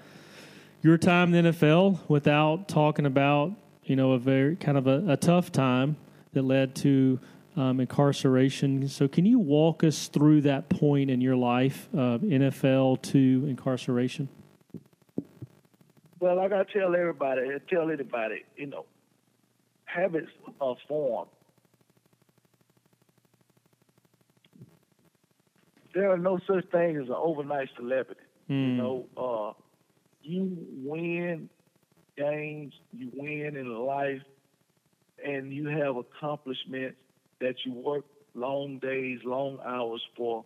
your 0.81 0.97
time 0.97 1.33
in 1.33 1.45
the 1.45 1.51
NFL 1.51 1.99
without 2.07 2.67
talking 2.67 3.05
about 3.05 3.51
you 3.83 3.95
know 3.95 4.11
a 4.11 4.19
very 4.19 4.55
kind 4.55 4.77
of 4.77 4.87
a, 4.87 5.03
a 5.11 5.17
tough 5.17 5.51
time 5.51 5.97
that 6.33 6.43
led 6.43 6.75
to 6.75 7.19
um, 7.55 7.79
incarceration. 7.79 8.87
So, 8.87 9.07
can 9.07 9.25
you 9.25 9.39
walk 9.39 9.83
us 9.83 10.07
through 10.07 10.41
that 10.41 10.69
point 10.69 11.09
in 11.09 11.21
your 11.21 11.35
life, 11.35 11.89
uh, 11.93 12.19
NFL 12.19 13.01
to 13.03 13.45
incarceration? 13.47 14.29
Well, 16.19 16.39
I 16.39 16.47
gotta 16.47 16.65
tell 16.71 16.95
everybody, 16.95 17.47
tell 17.69 17.91
anybody, 17.91 18.43
you 18.55 18.67
know, 18.67 18.85
habits 19.85 20.31
are 20.61 20.75
formed. 20.87 21.29
There 25.93 26.11
are 26.11 26.17
no 26.17 26.39
such 26.45 26.69
thing 26.69 26.97
as 26.97 27.07
an 27.07 27.15
overnight 27.15 27.69
celebrity. 27.75 28.21
Mm. 28.49 28.53
You 28.53 28.71
hmm. 28.71 28.77
know, 28.77 29.05
uh, 29.17 29.61
you 30.27 30.57
win 30.83 31.49
games, 32.17 32.73
you 32.91 33.09
win 33.13 33.55
in 33.55 33.73
life, 33.85 34.21
and 35.23 35.53
you 35.53 35.67
have 35.67 35.95
accomplishments 35.95 36.97
that 37.39 37.55
you 37.65 37.73
work 37.73 38.05
long 38.33 38.79
days, 38.79 39.19
long 39.23 39.59
hours 39.65 40.01
for. 40.15 40.43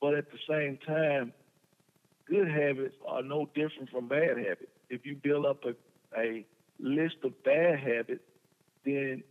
But 0.00 0.14
at 0.14 0.26
the 0.30 0.38
same 0.48 0.78
time, 0.86 1.32
good 2.26 2.48
habits 2.48 2.94
are 3.06 3.22
no 3.22 3.48
different 3.54 3.90
from 3.90 4.08
bad 4.08 4.36
habits. 4.36 4.70
If 4.90 5.06
you 5.06 5.16
build 5.16 5.46
up 5.46 5.64
a, 5.64 5.74
a 6.18 6.44
list 6.78 7.16
of 7.22 7.42
bad 7.44 7.78
habits, 7.78 8.24
then 8.84 9.22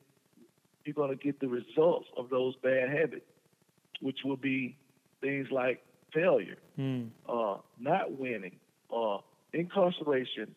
you're 0.86 0.94
going 0.94 1.10
to 1.10 1.16
get 1.16 1.40
the 1.40 1.48
results 1.48 2.08
of 2.18 2.30
those 2.30 2.56
bad 2.64 2.90
habits, 2.90 3.26
which 4.02 4.20
will 4.24 4.38
be 4.38 4.78
things 5.22 5.48
like 5.52 5.84
failure, 6.14 6.58
mm. 6.80 7.10
uh, 7.28 7.58
not 7.80 8.18
winning, 8.18 8.56
uh, 8.96 9.18
incarceration, 9.54 10.56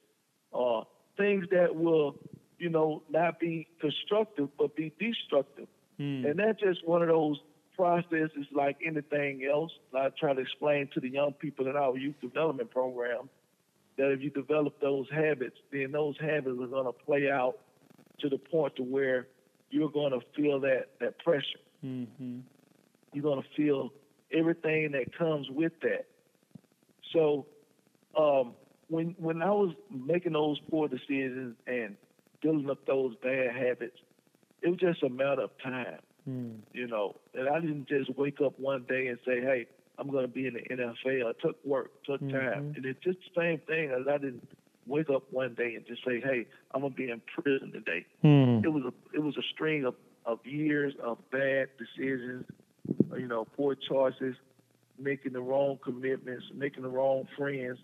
uh, 0.53 0.83
things 1.17 1.47
that 1.51 1.75
will 1.75 2.19
you 2.59 2.71
know, 2.71 3.03
not 3.11 3.39
be 3.39 3.69
constructive 3.81 4.49
but 4.59 4.77
be 4.77 4.93
destructive. 4.99 5.69
Mm. 6.01 6.31
And 6.31 6.39
that's 6.39 6.61
just 6.61 6.87
one 6.87 7.03
of 7.03 7.09
those 7.09 7.39
processes 7.75 8.47
like 8.53 8.79
anything 8.85 9.47
else. 9.51 9.71
I 9.95 10.09
try 10.19 10.35
to 10.35 10.41
explain 10.41 10.89
to 10.95 11.01
the 11.01 11.09
young 11.09 11.33
people 11.33 11.69
in 11.69 11.77
our 11.77 11.97
youth 11.97 12.15
development 12.21 12.71
program 12.71 13.29
that 13.99 14.11
if 14.13 14.23
you 14.23 14.31
develop 14.31 14.81
those 14.81 15.07
habits, 15.11 15.57
then 15.73 15.93
those 15.93 16.17
habits 16.21 16.59
are 16.61 16.67
going 16.67 16.87
to 16.87 16.93
play 16.93 17.31
out 17.31 17.59
to 18.21 18.29
the 18.29 18.39
point 18.39 18.77
to 18.77 18.83
where 18.83 19.27
you're 19.71 19.91
going 19.91 20.13
to 20.13 20.21
feel 20.35 20.61
that 20.61 20.89
that 21.01 21.19
pressure. 21.19 21.61
Mm-hmm. 21.85 22.39
You're 23.13 23.23
going 23.23 23.43
to 23.43 23.49
feel 23.57 23.93
everything 24.33 24.93
that 24.93 25.17
comes 25.17 25.49
with 25.51 25.73
that. 25.83 26.07
So, 27.13 27.47
um, 28.19 28.53
when 28.89 29.15
when 29.19 29.43
I 29.43 29.51
was 29.51 29.75
making 29.91 30.33
those 30.33 30.59
poor 30.71 30.89
decisions 30.89 31.57
and 31.67 31.97
building 32.43 32.71
up 32.71 32.85
those 32.87 33.15
bad 33.23 33.55
habits, 33.55 33.97
it 34.63 34.69
was 34.69 34.79
just 34.79 35.03
a 35.03 35.09
matter 35.09 35.43
of 35.43 35.51
time. 35.63 35.99
Mm. 36.29 36.59
You 36.73 36.87
know, 36.89 37.17
and 37.35 37.49
I 37.49 37.61
didn't 37.61 37.89
just 37.89 38.17
wake 38.17 38.41
up 38.45 38.59
one 38.59 38.85
day 38.89 39.07
and 39.09 39.19
say, 39.25 39.41
"Hey, 39.41 39.67
I'm 39.99 40.11
going 40.11 40.25
to 40.25 40.33
be 40.33 40.47
in 40.47 40.55
the 40.55 40.61
NFL." 40.61 41.31
It 41.31 41.37
took 41.41 41.65
work, 41.65 42.03
took 42.05 42.21
mm-hmm. 42.21 42.37
time, 42.37 42.75
and 42.77 42.85
it's 42.85 43.03
just 43.03 43.19
the 43.19 43.41
same 43.41 43.61
thing 43.67 43.91
as 43.91 44.07
I 44.09 44.19
didn't 44.19 44.47
wake 44.87 45.11
up 45.11 45.25
one 45.31 45.55
day 45.55 45.75
and 45.75 45.87
just 45.87 46.05
say, 46.05 46.21
"Hey, 46.21 46.47
I'm 46.73 46.81
going 46.81 46.93
to 46.93 46.97
be 46.97 47.11
in 47.11 47.23
prison 47.41 47.73
today." 47.73 48.07
Mm. 48.25 48.65
It 48.65 48.69
was 48.69 48.85
a 48.85 49.17
it 49.17 49.23
was 49.23 49.37
a 49.37 49.43
string 49.55 49.85
of 49.85 49.95
of 50.25 50.45
years 50.45 50.95
of 51.03 51.19
bad 51.31 51.69
decisions, 51.79 52.45
you 53.17 53.29
know, 53.29 53.47
poor 53.57 53.77
choices, 53.77 54.35
making 54.99 55.33
the 55.33 55.41
wrong 55.41 55.79
commitments, 55.83 56.45
making 56.55 56.83
the 56.83 56.89
wrong 56.89 57.29
friends, 57.39 57.79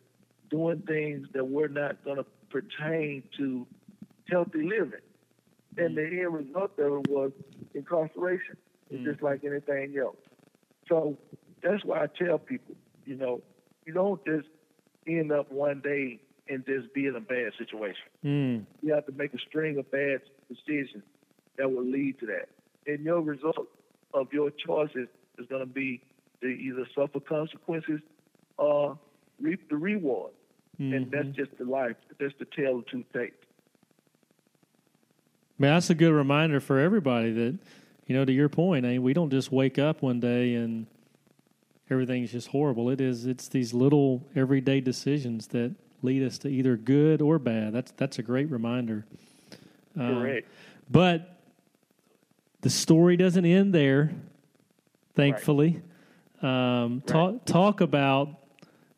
doing 0.52 0.82
things 0.87 1.26
that 1.32 1.49
were 1.49 1.68
not 1.68 2.04
going 2.04 2.18
to 2.18 2.26
pertain 2.50 3.25
to 3.38 3.66
healthy 4.30 4.62
living. 4.62 5.00
And 5.78 5.97
the 5.97 6.04
end 6.04 6.35
result 6.35 6.78
of 6.78 7.04
it 7.04 7.09
was 7.09 7.32
incarceration. 7.75 8.56
It's 8.90 9.00
mm. 9.00 9.11
just 9.11 9.23
like 9.23 9.42
anything 9.42 9.97
else. 9.99 10.16
So 10.88 11.16
that's 11.62 11.82
why 11.85 12.04
I 12.04 12.06
tell 12.06 12.38
people, 12.38 12.75
you 13.06 13.16
know, 13.16 13.40
you 13.87 13.94
don't 13.94 14.23
just 14.26 14.49
end 15.06 15.32
up 15.32 15.50
one 15.50 15.80
day 15.80 16.21
and 16.49 16.64
just 16.66 16.92
be 16.92 17.06
in 17.06 17.16
a 17.16 17.21
bad 17.21 17.52
situation. 17.59 18.04
Mm. 18.25 18.66
You 18.82 18.94
have 18.94 19.06
to 19.06 19.12
make 19.12 19.32
a 19.32 19.38
string 19.49 19.78
of 19.78 19.90
bad 19.90 20.21
decisions 20.49 21.04
that 21.56 21.71
will 21.71 21.85
lead 21.85 22.18
to 22.21 22.26
that. 22.26 22.49
And 22.87 23.04
your 23.04 23.21
result 23.21 23.68
of 24.12 24.28
your 24.32 24.50
choices 24.50 25.09
is 25.38 25.47
going 25.49 25.61
to 25.61 25.73
be 25.73 26.02
to 26.42 26.49
either 26.49 26.87
suffer 26.94 27.21
consequences 27.21 28.00
or 28.59 28.99
reap 29.40 29.68
the 29.71 29.76
reward. 29.76 30.32
Mm-hmm. 30.80 30.94
And 30.94 31.10
that's 31.10 31.26
mm-hmm. 31.26 31.32
just 31.32 31.58
the 31.58 31.64
life. 31.64 31.96
That's 32.18 32.34
the 32.38 32.46
tale 32.46 32.78
of 32.78 32.86
two 32.86 33.04
tapes. 33.12 33.36
I 35.58 35.62
mean, 35.62 35.72
that's 35.72 35.90
a 35.90 35.94
good 35.94 36.12
reminder 36.12 36.60
for 36.60 36.80
everybody 36.80 37.32
that, 37.32 37.58
you 38.06 38.16
know, 38.16 38.24
to 38.24 38.32
your 38.32 38.48
point, 38.48 38.84
I 38.84 38.90
mean, 38.90 39.02
we 39.02 39.12
don't 39.12 39.30
just 39.30 39.52
wake 39.52 39.78
up 39.78 40.02
one 40.02 40.18
day 40.18 40.54
and 40.54 40.86
everything's 41.90 42.32
just 42.32 42.48
horrible. 42.48 42.90
It 42.90 43.00
is. 43.00 43.26
It's 43.26 43.48
these 43.48 43.72
little 43.72 44.26
everyday 44.34 44.80
decisions 44.80 45.48
that 45.48 45.74
lead 46.02 46.24
us 46.24 46.38
to 46.38 46.48
either 46.48 46.76
good 46.76 47.22
or 47.22 47.38
bad. 47.38 47.72
That's 47.72 47.92
that's 47.92 48.18
a 48.18 48.22
great 48.22 48.50
reminder. 48.50 49.06
Correct. 49.96 50.46
Um, 50.46 50.52
but 50.90 51.36
the 52.62 52.70
story 52.70 53.16
doesn't 53.16 53.44
end 53.44 53.74
there. 53.74 54.12
Thankfully, 55.14 55.80
right. 56.42 56.82
Um, 56.82 57.02
talk 57.02 57.44
talk 57.44 57.80
about 57.82 58.30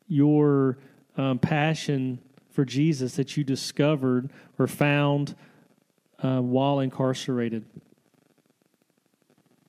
your 0.07 0.77
um, 1.17 1.39
passion 1.39 2.19
for 2.49 2.65
Jesus 2.65 3.15
that 3.15 3.35
you 3.37 3.43
discovered 3.43 4.29
or 4.57 4.67
found 4.67 5.35
uh, 6.21 6.39
while 6.39 6.79
incarcerated? 6.79 7.65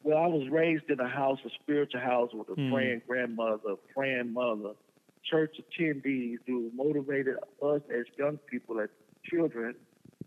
Well, 0.03 0.19
I 0.19 0.27
was 0.29 0.49
raised 0.49 0.89
in 0.89 1.01
a 1.01 1.09
house, 1.09 1.41
a 1.45 1.51
spiritual 1.63 2.01
house 2.01 2.31
with 2.33 2.49
a 2.49 2.55
Mm. 2.55 2.71
praying 2.73 3.03
grandmother, 3.09 3.71
a 3.73 3.77
praying 3.93 4.33
mother, 4.33 4.75
church 5.25 5.57
attendees 5.61 6.39
who 6.47 6.71
motivated 6.75 7.37
us 7.61 7.83
as 7.91 8.07
young 8.17 8.39
people, 8.47 8.79
as 8.81 8.89
children, 9.25 9.75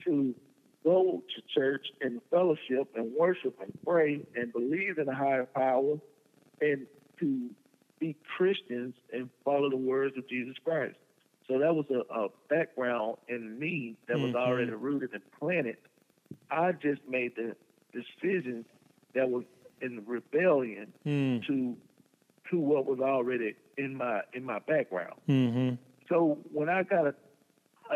to 0.04 0.36
go 0.84 1.24
to 1.34 1.42
church 1.54 1.88
and 2.02 2.22
fellowship 2.30 2.90
and 2.96 3.14
worship 3.14 3.58
and 3.62 3.72
pray 3.86 4.22
and 4.36 4.52
believe 4.52 4.98
in 4.98 5.08
a 5.08 5.16
higher 5.16 5.46
power 5.46 5.98
and 6.62 6.86
to 7.20 7.50
be 8.00 8.16
Christians 8.38 8.96
and 9.14 9.30
follow 9.46 9.70
the 9.70 9.78
words 9.78 10.18
of 10.18 10.28
Jesus 10.28 10.56
Christ. 10.64 10.98
So 11.50 11.58
that 11.58 11.74
was 11.76 11.86
a, 11.90 12.02
a 12.14 12.30
background 12.48 13.18
in 13.28 13.58
me 13.58 13.96
that 14.08 14.20
was 14.20 14.32
Mhm. 14.32 14.36
already 14.36 14.72
rooted 14.72 15.14
and 15.14 15.32
planted. 15.32 15.78
I 16.52 16.72
just 16.74 17.06
made 17.08 17.36
the 17.36 17.56
decision 17.92 18.66
that 19.14 19.30
was 19.30 19.44
in 19.82 20.06
rebellion 20.06 20.94
Mm. 21.06 21.46
to 21.48 21.76
to 22.50 22.58
what 22.60 22.86
was 22.86 23.00
already 23.00 23.56
in 23.78 23.96
my 23.96 24.22
in 24.34 24.44
my 24.44 24.60
background. 24.60 25.20
Mm-hmm. 25.28 25.76
So 26.08 26.40
when 26.52 26.68
I 26.70 26.82
got 26.84 27.06
a, 27.08 27.16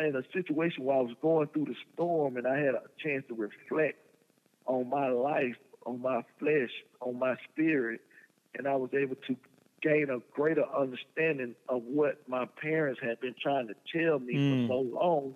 in 0.06 0.16
a 0.16 0.24
situation 0.32 0.84
where 0.84 0.98
I 0.98 1.02
was 1.02 1.16
going 1.22 1.48
through 1.50 1.66
the 1.66 1.76
storm 1.94 2.38
and 2.38 2.48
I 2.48 2.58
had 2.58 2.74
a 2.76 2.84
chance 3.00 3.26
to 3.28 3.36
reflect 3.36 4.00
on 4.66 4.90
my 4.90 5.10
life, 5.10 5.58
on 5.86 6.02
my 6.02 6.24
flesh, 6.40 6.72
on 7.02 7.18
my 7.20 7.36
spirit, 7.52 8.02
and 8.56 8.68
I 8.68 8.76
was 8.76 8.94
able 8.94 9.16
to 9.28 9.36
gain 9.84 10.10
a 10.10 10.20
greater 10.34 10.66
understanding 10.76 11.56
of 11.68 11.84
what 11.84 12.28
my 12.28 12.46
parents 12.62 13.00
had 13.04 13.20
been 13.20 13.36
trying 13.42 13.68
to 13.68 13.76
tell 13.92 14.20
me 14.20 14.36
Mm. 14.36 14.68
for 14.68 14.74
so 14.74 14.80
long, 14.80 15.36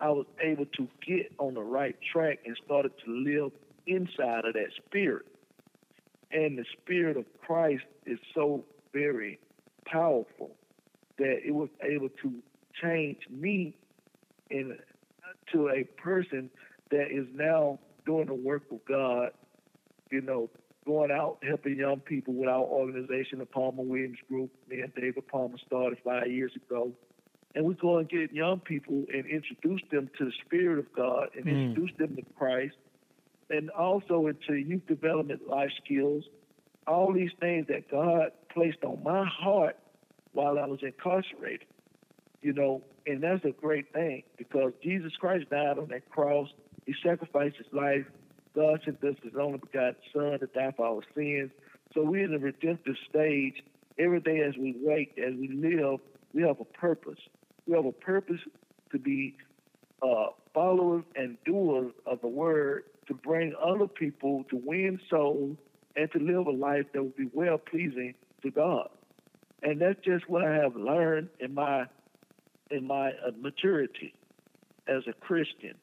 I 0.00 0.10
was 0.10 0.26
able 0.40 0.66
to 0.66 0.88
get 1.06 1.32
on 1.38 1.54
the 1.54 1.62
right 1.62 1.96
track 2.12 2.40
and 2.46 2.56
started 2.64 2.92
to 3.04 3.10
live 3.10 3.52
inside 3.86 4.44
of 4.46 4.54
that 4.54 4.72
spirit. 4.86 5.26
And 6.32 6.58
the 6.58 6.64
spirit 6.82 7.16
of 7.16 7.26
Christ 7.42 7.84
is 8.06 8.18
so 8.34 8.64
very 8.92 9.38
powerful 9.84 10.56
that 11.18 11.46
it 11.46 11.52
was 11.54 11.68
able 11.82 12.08
to 12.22 12.42
change 12.82 13.18
me 13.30 13.76
in 14.50 14.76
to 15.52 15.68
a 15.68 15.84
person 15.84 16.50
that 16.90 17.10
is 17.10 17.26
now 17.34 17.78
doing 18.06 18.26
the 18.26 18.34
work 18.34 18.64
of 18.72 18.84
God, 18.86 19.30
you 20.10 20.20
know, 20.20 20.50
going 20.86 21.10
out 21.10 21.38
helping 21.46 21.76
young 21.78 22.00
people 22.00 22.34
with 22.34 22.48
our 22.48 22.62
organization, 22.62 23.38
the 23.38 23.46
Palmer 23.46 23.82
Williams 23.82 24.18
Group. 24.28 24.50
Me 24.68 24.80
and 24.80 24.94
David 24.94 25.26
Palmer 25.28 25.58
started 25.66 25.98
five 26.04 26.30
years 26.30 26.52
ago. 26.56 26.92
And 27.54 27.64
we 27.64 27.74
go 27.74 27.98
and 27.98 28.08
get 28.08 28.32
young 28.32 28.60
people 28.60 29.04
and 29.12 29.26
introduce 29.26 29.82
them 29.90 30.10
to 30.18 30.24
the 30.26 30.32
Spirit 30.44 30.78
of 30.78 30.92
God 30.92 31.30
and 31.36 31.44
Mm. 31.46 31.68
introduce 31.68 31.96
them 31.96 32.16
to 32.16 32.22
Christ 32.36 32.76
and 33.50 33.70
also 33.70 34.26
into 34.26 34.54
youth 34.54 34.86
development 34.86 35.46
life 35.46 35.70
skills, 35.84 36.24
all 36.86 37.12
these 37.12 37.32
things 37.40 37.66
that 37.68 37.88
God 37.88 38.32
placed 38.50 38.82
on 38.84 39.02
my 39.02 39.24
heart 39.24 39.76
while 40.32 40.58
I 40.58 40.66
was 40.66 40.82
incarcerated. 40.82 41.66
You 42.42 42.52
know, 42.52 42.82
and 43.06 43.22
that's 43.22 43.44
a 43.44 43.52
great 43.52 43.92
thing 43.92 44.24
because 44.36 44.72
Jesus 44.82 45.12
Christ 45.16 45.48
died 45.50 45.78
on 45.78 45.88
that 45.88 46.08
cross. 46.10 46.48
He 46.84 46.94
sacrificed 47.02 47.56
his 47.56 47.72
life. 47.72 48.04
God 48.54 48.80
sent 48.84 49.02
us 49.04 49.16
his 49.22 49.32
only 49.38 49.58
begotten 49.58 49.96
Son 50.12 50.38
to 50.38 50.46
die 50.46 50.72
for 50.76 50.86
our 50.86 51.00
sins. 51.14 51.50
So 51.92 52.02
we're 52.04 52.24
in 52.24 52.32
the 52.32 52.38
redemptive 52.38 52.96
stage. 53.08 53.62
Every 53.98 54.20
day 54.20 54.40
as 54.40 54.54
we 54.56 54.74
wait, 54.78 55.12
as 55.18 55.34
we 55.34 55.48
live, 55.48 56.00
we 56.32 56.42
have 56.42 56.60
a 56.60 56.64
purpose. 56.64 57.18
We 57.66 57.74
have 57.74 57.86
a 57.86 57.92
purpose 57.92 58.40
to 58.92 58.98
be 58.98 59.36
uh, 60.02 60.26
followers 60.52 61.04
and 61.16 61.36
doers 61.44 61.92
of 62.06 62.20
the 62.20 62.28
word 62.28 62.84
to 63.08 63.14
bring 63.14 63.54
other 63.62 63.86
people 63.86 64.44
to 64.50 64.56
win 64.56 65.00
souls 65.10 65.56
and 65.96 66.10
to 66.12 66.18
live 66.18 66.46
a 66.46 66.50
life 66.50 66.86
that 66.92 67.02
will 67.02 67.12
be 67.16 67.30
well 67.32 67.58
pleasing 67.58 68.14
to 68.42 68.50
God. 68.50 68.88
And 69.62 69.80
that's 69.80 69.98
just 70.04 70.28
what 70.28 70.44
I 70.44 70.54
have 70.56 70.76
learned 70.76 71.28
in 71.40 71.54
my 71.54 71.86
in 72.70 72.86
my 72.86 73.10
uh, 73.10 73.30
maturity 73.38 74.14
as 74.88 75.02
a 75.06 75.12
Christian. 75.12 75.74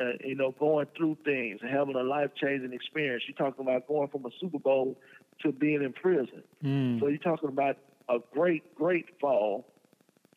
Uh, 0.00 0.12
you 0.24 0.36
know, 0.36 0.52
going 0.52 0.86
through 0.96 1.16
things 1.24 1.58
and 1.62 1.70
having 1.70 1.96
a 1.96 2.02
life 2.02 2.30
changing 2.40 2.72
experience. 2.72 3.24
You're 3.26 3.36
talking 3.36 3.66
about 3.66 3.88
going 3.88 4.06
from 4.06 4.24
a 4.24 4.30
Super 4.40 4.60
Bowl 4.60 4.96
to 5.42 5.50
being 5.50 5.82
in 5.82 5.92
prison. 5.92 6.44
Mm. 6.64 7.00
So 7.00 7.08
you're 7.08 7.18
talking 7.18 7.48
about 7.48 7.76
a 8.08 8.18
great, 8.32 8.74
great 8.76 9.06
fall 9.20 9.66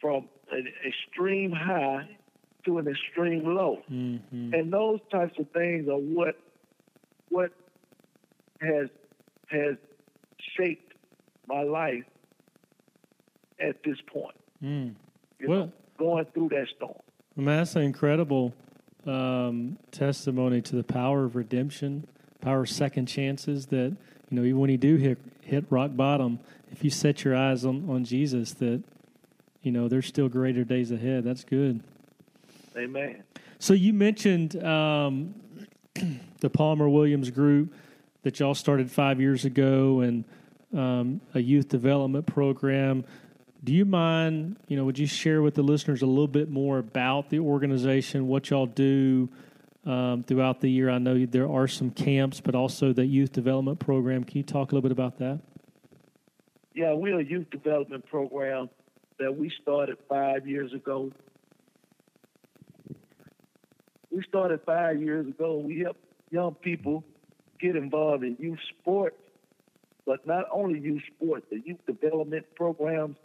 from 0.02 0.28
an 0.52 0.68
extreme 0.86 1.52
high 1.52 2.10
to 2.66 2.80
an 2.80 2.88
extreme 2.88 3.44
low. 3.46 3.84
Mm-hmm. 3.92 4.54
And 4.56 4.74
those 4.74 5.00
types 5.12 5.38
of 5.38 5.50
things 5.52 5.88
are 5.88 5.98
what 5.98 6.36
what 7.30 7.52
has 8.60 8.89
has 9.48 9.76
shaped 10.58 10.94
my 11.48 11.62
life 11.62 12.06
at 13.60 13.84
this 13.84 13.98
point. 14.12 14.36
Mm. 14.63 14.96
You 15.39 15.48
Well, 15.48 15.60
know, 15.60 15.72
going 16.00 16.26
through 16.34 16.50
that 16.50 16.68
storm. 16.76 17.00
I 17.38 17.39
mean, 17.39 17.46
that's 17.46 17.76
incredible 17.76 18.54
um, 19.06 19.78
testimony 19.92 20.62
to 20.62 20.76
the 20.76 20.84
power 20.84 21.26
of 21.26 21.36
redemption, 21.36 22.08
power 22.42 22.62
of 22.62 22.70
second 22.70 23.08
chances. 23.08 23.68
That 23.68 23.96
you 24.30 24.38
know, 24.38 24.44
even 24.44 24.60
when 24.60 24.70
you 24.70 24.78
do 24.78 24.96
hit 24.96 25.18
hit 25.42 25.66
rock 25.70 25.92
bottom, 25.96 26.39
if 26.72 26.84
you 26.84 26.89
set 26.89 27.24
your 27.24 27.36
eyes 27.36 27.66
on 27.66 27.89
on 27.89 28.06
Jesus, 28.06 28.54
that 28.56 28.84
you 29.62 29.72
know 29.72 29.88
there's 29.88 30.08
still 30.08 30.30
greater 30.30 30.63
days 30.63 30.92
ahead. 30.92 31.24
That's 31.24 31.44
good. 31.44 31.82
Amen. 32.76 33.24
So 33.60 33.74
you 33.74 33.94
mentioned 33.94 34.62
um, 34.63 35.36
the 36.39 36.50
Palmer 36.50 36.89
Williams 36.89 37.30
Group 37.30 37.74
that 38.24 38.39
y'all 38.39 38.56
started 38.56 38.89
five 38.89 39.22
years 39.22 39.46
ago, 39.46 40.00
and 40.00 40.24
um, 40.74 41.22
a 41.34 41.39
youth 41.39 41.70
development 41.70 42.26
program. 42.26 43.06
Do 43.63 43.71
you 43.71 43.86
mind, 43.86 44.58
you 44.67 44.76
know, 44.76 44.84
would 44.84 44.99
you 44.99 45.08
share 45.08 45.41
with 45.41 45.56
the 45.56 45.62
listeners 45.62 46.02
a 46.02 46.06
little 46.06 46.28
bit 46.28 46.49
more 46.49 46.80
about 46.80 47.30
the 47.30 47.39
organization, 47.39 48.28
what 48.28 48.49
y'all 48.49 48.65
do 48.65 49.30
um, 49.86 50.26
throughout 50.28 50.60
the 50.60 50.69
year? 50.69 50.89
I 50.89 50.97
know 50.97 51.26
there 51.26 51.49
are 51.49 51.69
some 51.69 51.89
camps, 51.89 52.41
but 52.41 52.56
also 52.56 52.91
the 52.91 53.06
youth 53.06 53.32
development 53.32 53.80
program. 53.80 54.26
Can 54.26 54.38
you 54.38 54.43
talk 54.43 54.73
a 54.73 54.76
little 54.76 54.82
bit 54.82 54.91
about 54.91 55.17
that? 55.19 55.39
Yeah, 56.73 56.91
we're 56.93 57.19
a 57.19 57.23
youth 57.23 57.49
development 57.52 58.06
program 58.06 58.69
that 59.19 59.38
we 59.38 59.49
started 59.62 59.97
five 60.10 60.45
years 60.45 60.73
ago. 60.73 61.13
We 64.12 64.23
started 64.28 64.60
five 64.65 65.02
years 65.02 65.26
ago. 65.26 65.56
We 65.58 65.80
help 65.80 65.97
young 66.32 66.56
people 66.56 67.06
get 67.62 67.78
involved 67.78 68.26
in 68.26 68.36
youth 68.39 68.60
sports, 68.82 69.15
but 70.06 70.28
not 70.28 70.45
only 70.52 70.80
youth 70.80 71.04
sports, 71.15 71.45
the 71.49 71.62
youth 71.65 71.80
development 71.88 72.45
programs. 72.56 73.15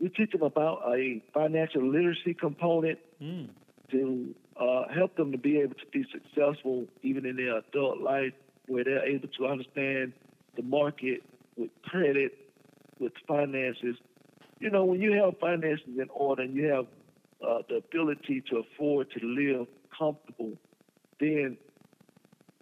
We 0.00 0.08
teach 0.10 0.30
them 0.32 0.42
about 0.42 0.82
a 0.86 1.22
financial 1.34 1.82
literacy 1.82 2.34
component 2.34 2.98
Mm. 3.20 3.48
to 3.90 4.32
uh, 4.60 4.84
help 4.94 5.16
them 5.16 5.32
to 5.32 5.38
be 5.38 5.58
able 5.58 5.74
to 5.74 5.86
be 5.92 6.04
successful 6.12 6.86
even 7.02 7.26
in 7.26 7.34
their 7.34 7.58
adult 7.58 7.98
life, 8.00 8.32
where 8.68 8.84
they're 8.84 9.04
able 9.04 9.26
to 9.28 9.46
understand 9.46 10.12
the 10.54 10.62
market 10.62 11.22
with 11.56 11.70
credit, 11.82 12.32
with 13.00 13.12
finances. 13.26 13.96
You 14.60 14.70
know, 14.70 14.84
when 14.84 15.00
you 15.00 15.12
have 15.14 15.36
finances 15.40 15.88
in 15.98 16.08
order 16.10 16.42
and 16.42 16.54
you 16.54 16.66
have 16.66 16.86
uh, 17.44 17.62
the 17.68 17.76
ability 17.76 18.42
to 18.50 18.58
afford 18.58 19.10
to 19.12 19.26
live 19.26 19.66
comfortable, 19.96 20.52
then 21.18 21.56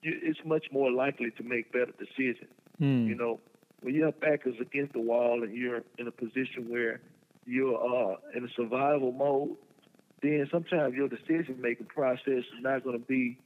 you, 0.03 0.19
it's 0.23 0.41
much 0.45 0.67
more 0.73 0.91
likely 0.91 1.31
to 1.33 1.43
make 1.43 1.71
better 1.73 1.93
decisions. 1.99 2.51
Mm. 2.81 3.09
You 3.09 3.15
know, 3.15 3.41
when 3.83 3.95
your 3.95 4.13
back 4.13 4.47
is 4.47 4.55
against 4.61 4.95
the 4.95 5.01
wall 5.01 5.43
and 5.43 5.55
you're 5.55 5.83
in 5.99 6.07
a 6.07 6.11
position 6.11 6.69
where 6.69 7.01
you're 7.47 7.77
uh, 7.77 8.17
in 8.35 8.45
a 8.45 8.49
survival 8.57 9.13
mode, 9.13 9.57
then 10.23 10.47
sometimes 10.51 10.95
your 10.95 11.09
decision 11.09 11.57
making 11.61 11.87
process 11.87 12.23
is 12.27 12.45
not 12.61 12.85
going 12.85 12.99
to 12.99 13.07
be 13.07 13.39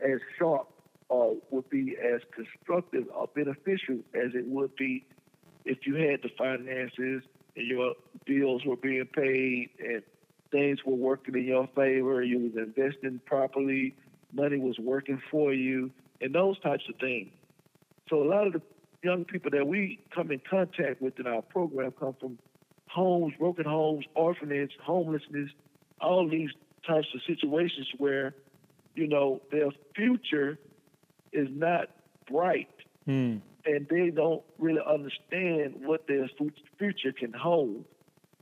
as 0.00 0.20
sharp 0.38 0.68
or 1.08 1.36
would 1.50 1.68
be 1.70 1.96
as 1.96 2.20
constructive 2.34 3.04
or 3.14 3.28
beneficial 3.34 3.96
as 4.14 4.34
it 4.34 4.46
would 4.46 4.74
be 4.76 5.04
if 5.64 5.86
you 5.86 5.94
had 5.94 6.22
the 6.22 6.30
finances 6.36 7.22
and 7.56 7.66
your 7.66 7.94
bills 8.26 8.64
were 8.64 8.76
being 8.76 9.06
paid 9.06 9.70
and 9.78 10.02
things 10.50 10.78
were 10.84 10.94
working 10.94 11.34
in 11.34 11.44
your 11.44 11.68
favor, 11.74 12.22
you 12.22 12.38
was 12.38 12.52
investing 12.56 13.20
properly, 13.26 13.94
money 14.32 14.58
was 14.58 14.78
working 14.78 15.20
for 15.30 15.52
you, 15.52 15.90
and 16.20 16.34
those 16.34 16.58
types 16.60 16.84
of 16.88 16.96
things. 16.96 17.30
So 18.08 18.22
a 18.22 18.28
lot 18.28 18.46
of 18.46 18.54
the 18.54 18.62
young 19.02 19.24
people 19.24 19.50
that 19.50 19.66
we 19.66 20.00
come 20.14 20.30
in 20.30 20.40
contact 20.48 21.02
with 21.02 21.18
in 21.18 21.26
our 21.26 21.42
program 21.42 21.92
come 21.92 22.16
from 22.18 22.38
homes, 22.90 23.34
broken 23.38 23.64
homes, 23.64 24.04
orphanage, 24.14 24.72
homelessness, 24.82 25.50
all 26.00 26.28
these 26.28 26.50
types 26.86 27.08
of 27.14 27.20
situations 27.26 27.88
where, 27.98 28.34
you 28.94 29.06
know, 29.06 29.40
their 29.50 29.70
future 29.94 30.58
is 31.32 31.48
not 31.50 31.88
bright 32.30 32.68
Mm. 33.08 33.40
and 33.64 33.88
they 33.88 34.10
don't 34.10 34.42
really 34.58 34.82
understand 34.86 35.74
what 35.82 36.06
their 36.06 36.28
future 36.78 37.12
can 37.12 37.32
hold. 37.32 37.84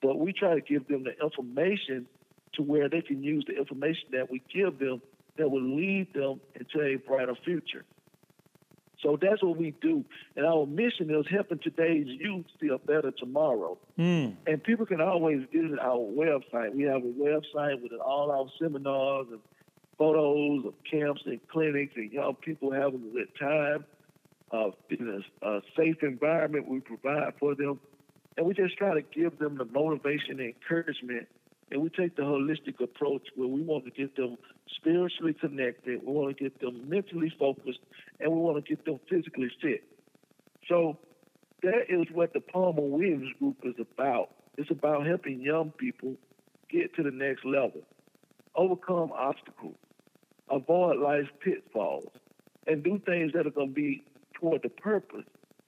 But 0.03 0.19
we 0.19 0.33
try 0.33 0.55
to 0.55 0.61
give 0.61 0.89
them 0.89 1.05
the 1.05 1.17
information 1.23 2.07
to 2.55 2.63
where 2.63 2.89
they 2.89 3.01
can 3.01 3.23
use 3.23 3.45
the 3.47 3.57
information 3.57 4.09
that 4.13 4.31
we 4.31 4.43
give 4.53 4.79
them 4.79 5.01
that 5.37 5.51
will 5.51 5.63
lead 5.63 6.13
them 6.15 6.41
into 6.55 6.81
a 6.81 6.97
brighter 6.97 7.37
future. 7.45 7.85
So 9.03 9.19
that's 9.21 9.43
what 9.43 9.57
we 9.57 9.75
do. 9.83 10.05
And 10.37 10.47
our 10.47 10.67
mission 10.67 11.11
is 11.11 11.27
helping 11.31 11.59
today's 11.59 12.07
youth 12.07 12.47
feel 12.59 12.79
better 12.79 13.11
tomorrow. 13.11 13.79
Mm. 13.99 14.37
And 14.47 14.63
people 14.63 14.87
can 14.87 15.01
always 15.01 15.43
visit 15.53 15.79
our 15.79 15.99
website. 15.99 16.75
We 16.75 16.85
have 16.85 17.03
a 17.05 17.13
website 17.13 17.83
with 17.83 17.93
all 18.01 18.31
our 18.31 18.47
seminars 18.59 19.27
and 19.31 19.41
photos 19.99 20.67
of 20.67 20.75
camps 20.91 21.23
and 21.27 21.41
clinics 21.49 21.93
and 21.97 22.11
young 22.11 22.35
people 22.37 22.73
having 22.73 23.03
a 23.11 23.13
good 23.13 23.29
time 23.39 23.85
uh, 24.53 24.71
in 24.91 25.23
a, 25.43 25.47
a 25.47 25.61
safe 25.77 26.03
environment 26.03 26.69
we 26.69 26.81
provide 26.81 27.35
for 27.39 27.55
them. 27.55 27.81
And 28.37 28.47
we 28.47 28.55
just 28.55 28.77
try 28.77 28.95
to 28.95 29.03
give 29.03 29.39
them 29.39 29.57
the 29.57 29.65
motivation 29.65 30.41
and 30.41 30.55
encouragement. 30.55 31.27
And 31.71 31.83
we 31.83 31.89
take 31.91 32.17
the 32.17 32.23
holistic 32.23 32.81
approach 32.83 33.27
where 33.35 33.49
we 33.49 33.63
want 33.63 33.85
to 33.87 33.91
get 33.91 34.15
them 34.17 34.37
spiritually 34.75 35.35
connected, 35.35 36.01
we 36.05 36.13
want 36.13 36.37
to 36.37 36.43
get 36.43 36.61
them 36.61 36.89
mentally 36.89 37.33
focused, 37.39 37.81
and 38.21 38.33
we 38.33 38.39
want 38.39 38.65
to 38.65 38.69
get 38.69 38.85
them 38.85 38.99
physically 39.09 39.51
fit. 39.61 39.85
So 40.69 40.99
that 41.63 41.85
is 41.89 42.07
what 42.13 42.33
the 42.33 42.41
Palmer 42.41 42.83
Williams 42.83 43.33
Group 43.39 43.59
is 43.65 43.75
about. 43.79 44.31
It's 44.57 44.71
about 44.71 45.07
helping 45.07 45.41
young 45.41 45.71
people 45.71 46.17
get 46.71 46.95
to 46.97 47.03
the 47.03 47.11
next 47.11 47.45
level, 47.45 47.83
overcome 48.55 49.13
obstacles, 49.13 49.77
avoid 50.51 50.99
life's 50.99 51.29
pitfalls, 51.41 52.11
and 52.67 52.83
do 52.83 53.01
things 53.05 53.33
that 53.35 53.47
are 53.47 53.51
going 53.51 53.69
to 53.69 53.75
be 53.75 54.03
toward 54.35 54.63
the 54.63 54.69
purpose 54.69 55.25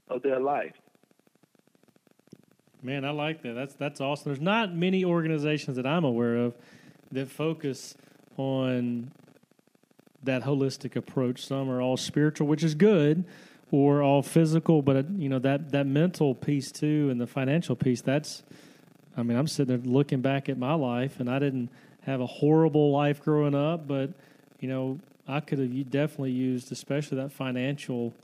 of 0.09 0.23
their 0.23 0.41
life. 0.41 0.73
Man, 2.83 3.05
I 3.05 3.11
like 3.11 3.43
that. 3.43 3.55
That's 3.55 3.75
that's 3.75 4.01
awesome. 4.01 4.33
There's 4.33 4.41
not 4.41 4.75
many 4.75 5.05
organizations 5.05 5.77
that 5.77 5.87
I'm 5.87 6.05
aware 6.05 6.37
of 6.37 6.55
that 7.11 7.29
focus 7.29 7.97
on 8.38 9.11
that 10.22 10.42
holistic 10.42 10.96
approach. 10.96 11.44
Some 11.44 11.68
are 11.68 11.83
all 11.83 11.96
spiritual, 11.96 12.46
which 12.46 12.64
is 12.64 12.74
good, 12.74 13.24
or 13.70 14.03
all 14.03 14.22
physical, 14.22 14.81
but 14.81 15.11
you 15.11 15.29
know 15.29 15.38
that 15.40 15.72
that 15.72 15.87
mental 15.87 16.35
piece 16.35 16.72
too, 16.72 17.09
and 17.11 17.20
the 17.20 17.27
financial 17.27 17.77
piece. 17.77 18.01
That's, 18.01 18.42
I 19.16 19.22
mean, 19.22 19.37
I'm 19.37 19.46
sitting 19.46 19.77
there 19.77 19.92
looking 19.92 20.22
back 20.22 20.48
at 20.48 20.57
my 20.57 20.74
life, 20.74 21.20
and 21.20 21.29
I 21.29 21.38
didn't 21.38 21.68
have 22.03 22.20
a 22.20 22.27
horrible 22.27 22.90
life 22.90 23.22
growing 23.22 23.55
up, 23.55 23.87
but 23.87 24.11
you 24.61 24.68
know, 24.68 24.98
I 25.27 25.40
could 25.40 25.59
have 25.59 25.90
definitely 25.90 26.33
used, 26.33 26.72
especially 26.72 27.18
that 27.18 27.33
financial 27.33 28.14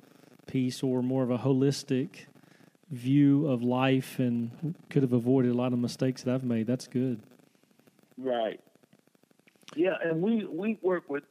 piece, 0.46 0.82
or 0.82 1.02
more 1.02 1.22
of 1.22 1.30
a 1.30 1.38
holistic 1.38 2.26
view 2.90 3.46
of 3.48 3.62
life 3.62 4.18
and 4.18 4.74
could 4.88 5.02
have 5.02 5.12
avoided 5.12 5.50
a 5.50 5.54
lot 5.54 5.72
of 5.72 5.78
mistakes 5.78 6.22
that 6.22 6.34
I've 6.34 6.44
made. 6.44 6.66
That's 6.66 6.86
good. 6.86 7.20
Right. 8.16 8.60
Yeah, 9.76 9.94
and 10.02 10.22
we 10.22 10.44
we 10.46 10.78
work 10.82 11.08
with 11.08 11.24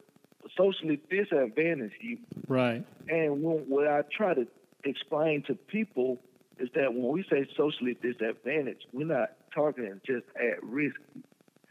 socially 0.58 1.00
disadvantaged 1.10 1.96
youth. 2.02 2.20
Right. 2.48 2.86
And 3.10 3.44
when, 3.44 3.58
what 3.70 3.88
I 3.88 4.02
try 4.16 4.34
to 4.34 4.48
explain 4.84 5.44
to 5.48 5.56
people 5.56 6.20
is 6.60 6.70
that 6.76 6.94
when 6.94 7.12
we 7.12 7.26
say 7.30 7.48
socially 7.56 7.98
disadvantaged, 8.02 8.86
we're 8.92 9.08
not 9.08 9.32
targeting 9.54 10.00
just 10.06 10.26
at 10.36 10.64
risk 10.64 10.96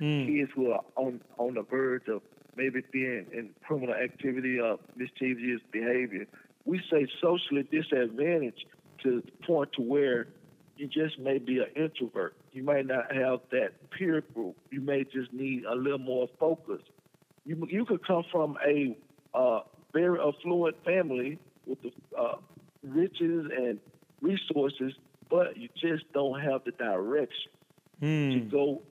mm. 0.01 0.27
kids 0.27 0.51
who 0.55 0.73
are 0.73 0.83
on 0.97 1.21
on 1.39 1.55
the 1.55 1.63
verge 1.63 2.09
of 2.09 2.23
maybe 2.57 2.83
being 2.93 3.27
in 3.33 3.51
criminal 3.65 3.95
activity 3.95 4.59
or 4.59 4.79
mischievous 4.97 5.63
behavior. 5.71 6.27
We 6.65 6.81
say 6.91 7.07
socially 7.21 7.67
disadvantaged 7.71 8.67
to 9.03 9.23
the 9.23 9.47
point 9.47 9.73
to 9.75 9.83
where 9.83 10.29
you 10.77 10.87
just 10.87 11.19
may 11.19 11.39
be 11.39 11.59
an 11.59 11.67
introvert. 11.77 12.37
You 12.53 12.63
may 12.63 12.83
not 12.83 13.15
have 13.15 13.41
that 13.51 13.91
peer 13.91 14.23
group. 14.35 14.57
You 14.71 14.81
may 14.81 15.05
just 15.05 15.33
need 15.33 15.65
a 15.65 15.75
little 15.75 15.99
more 15.99 16.29
focus. 16.39 16.81
You 17.45 17.67
you 17.71 17.85
could 17.85 18.07
come 18.07 18.25
from 18.31 18.59
a 18.67 18.97
uh, 19.35 19.61
very 19.93 20.19
affluent 20.21 20.77
family 20.85 21.39
with 21.67 21.79
the 21.83 21.93
uh, 22.19 22.37
riches 22.83 23.47
and 23.57 23.79
resources, 24.21 24.93
but 25.31 25.57
you 25.57 25.69
just 25.81 26.05
don't 26.13 26.41
have 26.41 26.65
the 26.65 26.73
direction 26.73 27.51
mm. 28.03 28.35
to 28.35 28.41
go 28.51 28.83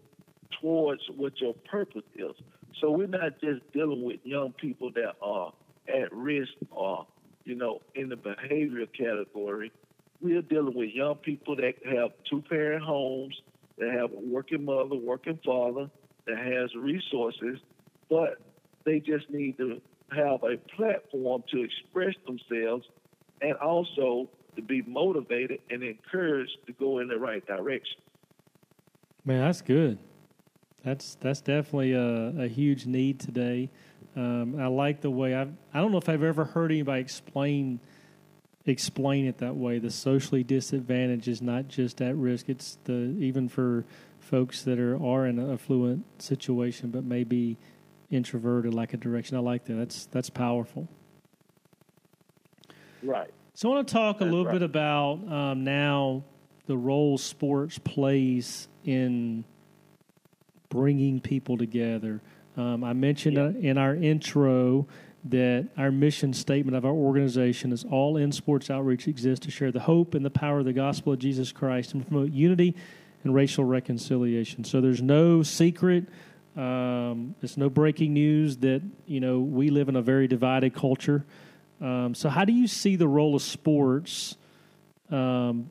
towards 0.59 1.01
what 1.15 1.39
your 1.39 1.53
purpose 1.53 2.03
is. 2.15 2.33
So 2.79 2.89
we're 2.91 3.07
not 3.07 3.39
just 3.41 3.61
dealing 3.73 4.03
with 4.03 4.19
young 4.23 4.53
people 4.53 4.91
that 4.93 5.13
are 5.21 5.53
at 5.87 6.11
risk 6.11 6.51
or 6.71 7.05
you 7.43 7.55
know 7.55 7.81
in 7.95 8.09
the 8.09 8.15
behavior 8.15 8.85
category 8.87 9.71
we're 10.21 10.41
dealing 10.41 10.75
with 10.75 10.89
young 10.89 11.15
people 11.15 11.55
that 11.55 11.73
have 11.85 12.11
two 12.29 12.41
parent 12.49 12.83
homes, 12.83 13.39
that 13.77 13.91
have 13.91 14.11
a 14.11 14.19
working 14.19 14.65
mother, 14.65 14.95
working 14.95 15.39
father, 15.45 15.89
that 16.27 16.37
has 16.37 16.73
resources, 16.75 17.59
but 18.09 18.37
they 18.85 18.99
just 18.99 19.29
need 19.29 19.57
to 19.57 19.81
have 20.11 20.43
a 20.43 20.57
platform 20.75 21.43
to 21.51 21.63
express 21.63 22.15
themselves 22.25 22.85
and 23.41 23.55
also 23.55 24.29
to 24.55 24.61
be 24.61 24.81
motivated 24.83 25.59
and 25.69 25.83
encouraged 25.83 26.57
to 26.67 26.73
go 26.73 26.99
in 26.99 27.07
the 27.07 27.17
right 27.17 27.45
direction. 27.47 27.97
Man, 29.23 29.39
that's 29.39 29.61
good. 29.61 29.97
That's 30.83 31.15
that's 31.21 31.41
definitely 31.41 31.93
a, 31.93 32.43
a 32.43 32.47
huge 32.47 32.85
need 32.85 33.19
today. 33.19 33.69
Um, 34.15 34.59
I 34.59 34.67
like 34.67 35.01
the 35.01 35.11
way 35.11 35.35
I 35.35 35.47
I 35.73 35.79
don't 35.79 35.91
know 35.91 35.99
if 35.99 36.09
I've 36.09 36.23
ever 36.23 36.43
heard 36.43 36.71
anybody 36.71 37.01
explain 37.01 37.79
explain 38.65 39.25
it 39.25 39.37
that 39.39 39.55
way. 39.55 39.79
The 39.79 39.89
socially 39.91 40.43
disadvantaged 40.43 41.27
is 41.27 41.41
not 41.41 41.67
just 41.67 42.01
at 42.01 42.15
risk; 42.15 42.49
it's 42.49 42.77
the 42.85 43.15
even 43.19 43.47
for 43.49 43.85
folks 44.19 44.63
that 44.63 44.79
are 44.79 45.01
are 45.03 45.25
in 45.25 45.39
an 45.39 45.51
affluent 45.51 46.05
situation, 46.21 46.91
but 46.91 47.03
maybe 47.03 47.57
introverted, 48.09 48.73
like 48.73 48.93
a 48.93 48.97
direction. 48.97 49.37
I 49.37 49.39
like 49.39 49.65
that. 49.65 49.73
That's 49.75 50.05
that's 50.07 50.29
powerful. 50.29 50.87
Right. 53.03 53.29
So 53.53 53.69
I 53.71 53.75
want 53.75 53.87
to 53.87 53.93
talk 53.93 54.17
a 54.17 54.19
That's 54.19 54.31
little 54.31 54.45
right. 54.45 54.53
bit 54.53 54.61
about 54.61 55.27
um, 55.31 55.63
now 55.63 56.23
the 56.67 56.77
role 56.77 57.17
sports 57.17 57.77
plays 57.79 58.67
in 58.85 59.43
bringing 60.69 61.19
people 61.19 61.57
together. 61.57 62.21
Um, 62.57 62.83
I 62.83 62.93
mentioned 62.93 63.37
Yeah. 63.37 63.43
uh, 63.45 63.49
in 63.49 63.77
our 63.77 63.95
intro 63.95 64.87
that 65.25 65.67
our 65.77 65.91
mission 65.91 66.33
statement 66.33 66.75
of 66.75 66.85
our 66.85 66.91
organization 66.91 67.71
is 67.71 67.83
all 67.83 68.17
in 68.17 68.31
sports 68.31 68.69
outreach 68.69 69.07
exists 69.07 69.45
to 69.45 69.51
share 69.51 69.71
the 69.71 69.81
hope 69.81 70.15
and 70.15 70.25
the 70.25 70.31
power 70.31 70.59
of 70.59 70.65
the 70.65 70.73
gospel 70.73 71.13
of 71.13 71.19
Jesus 71.19 71.51
Christ 71.51 71.93
and 71.93 72.07
promote 72.07 72.31
unity 72.31 72.75
and 73.23 73.35
racial 73.35 73.63
reconciliation. 73.63 74.63
So 74.63 74.81
there's 74.81 75.01
no 75.01 75.43
secret. 75.43 76.05
Um, 76.57 77.35
it's 77.41 77.55
no 77.55 77.69
breaking 77.69 78.13
news 78.13 78.57
that 78.57 78.81
you 79.05 79.19
know 79.19 79.39
we 79.39 79.69
live 79.69 79.89
in 79.89 79.95
a 79.95 80.01
very 80.01 80.27
divided 80.27 80.73
culture. 80.73 81.23
Um, 81.79 82.13
so 82.15 82.29
how 82.29 82.45
do 82.45 82.53
you 82.53 82.67
see 82.67 82.95
the 82.95 83.07
role 83.07 83.35
of 83.35 83.41
sports? 83.41 84.37
Um, 85.09 85.69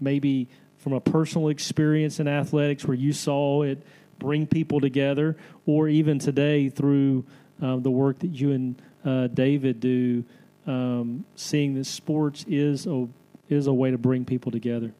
maybe 0.00 0.48
from 0.78 0.92
a 0.92 1.00
personal 1.00 1.48
experience 1.48 2.20
in 2.20 2.28
athletics 2.28 2.84
where 2.84 2.96
you 2.96 3.12
saw 3.12 3.62
it 3.62 3.82
bring 4.18 4.46
people 4.46 4.80
together, 4.80 5.36
or 5.66 5.88
even 5.88 6.18
today 6.18 6.68
through 6.68 7.24
um, 7.60 7.82
the 7.82 7.90
work 7.90 8.18
that 8.20 8.28
you 8.28 8.52
and 8.52 8.82
uh, 9.04 9.26
David 9.28 9.80
do, 9.80 10.24
um, 10.66 11.24
seeing 11.36 11.74
that 11.74 11.84
sports 11.84 12.44
is 12.48 12.86
a 12.86 13.08
is 13.48 13.66
a 13.66 13.74
way 13.74 13.90
to 13.90 13.98
bring 13.98 14.24
people 14.24 14.50
together. 14.50 14.92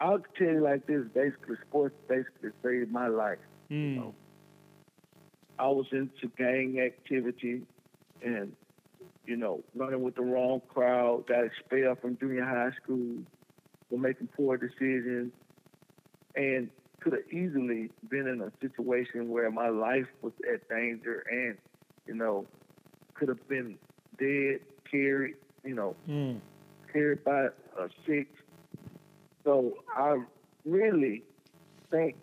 I'll 0.00 0.22
tell 0.38 0.46
you 0.48 0.60
like 0.60 0.86
this: 0.86 1.04
basically, 1.12 1.56
sports 1.68 1.94
basically 2.08 2.50
saved 2.62 2.90
my 2.90 3.08
life. 3.08 3.38
Mm. 3.70 4.12
I 5.58 5.68
was 5.68 5.86
into 5.92 6.28
gang 6.38 6.80
activity 6.80 7.62
and, 8.22 8.56
you 9.26 9.36
know, 9.36 9.62
running 9.74 10.02
with 10.02 10.14
the 10.14 10.22
wrong 10.22 10.62
crowd, 10.68 11.26
got 11.26 11.44
expelled 11.44 12.00
from 12.00 12.16
junior 12.16 12.44
high 12.44 12.70
school 12.82 13.22
for 13.90 13.98
making 13.98 14.28
poor 14.28 14.56
decisions, 14.56 15.32
and 16.34 16.70
could 17.00 17.12
have 17.14 17.28
easily 17.30 17.90
been 18.08 18.26
in 18.26 18.40
a 18.42 18.52
situation 18.60 19.28
where 19.28 19.50
my 19.50 19.68
life 19.68 20.06
was 20.22 20.32
at 20.52 20.68
danger 20.68 21.24
and, 21.30 21.56
you 22.06 22.14
know, 22.14 22.46
could 23.14 23.28
have 23.28 23.48
been 23.48 23.76
dead, 24.18 24.60
carried, 24.90 25.36
you 25.64 25.74
know, 25.74 25.96
Mm. 26.08 26.40
carried 26.92 27.24
by 27.24 27.46
a 27.78 27.88
six. 28.06 28.30
So 29.44 29.74
I 29.96 30.22
really 30.64 31.24
think 31.90 32.16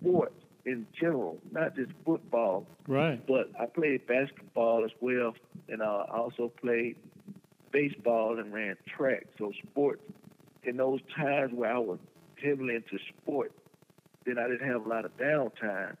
sports 0.00 0.34
in 0.64 0.86
general, 0.98 1.40
not 1.50 1.74
just 1.76 1.92
football, 2.04 2.66
Right. 2.86 3.24
but 3.26 3.50
I 3.58 3.66
played 3.66 4.06
basketball 4.06 4.84
as 4.84 4.90
well, 5.00 5.34
and 5.68 5.82
I 5.82 6.04
also 6.10 6.48
played 6.60 6.96
baseball 7.72 8.38
and 8.38 8.52
ran 8.52 8.76
track. 8.86 9.26
So 9.38 9.52
sports, 9.52 10.02
in 10.64 10.76
those 10.76 11.00
times 11.16 11.52
where 11.52 11.72
I 11.74 11.78
was 11.78 11.98
heavily 12.42 12.74
into 12.76 12.98
sports, 13.20 13.54
then 14.24 14.38
I 14.38 14.48
didn't 14.48 14.68
have 14.68 14.86
a 14.86 14.88
lot 14.88 15.04
of 15.04 15.16
downtime 15.16 15.96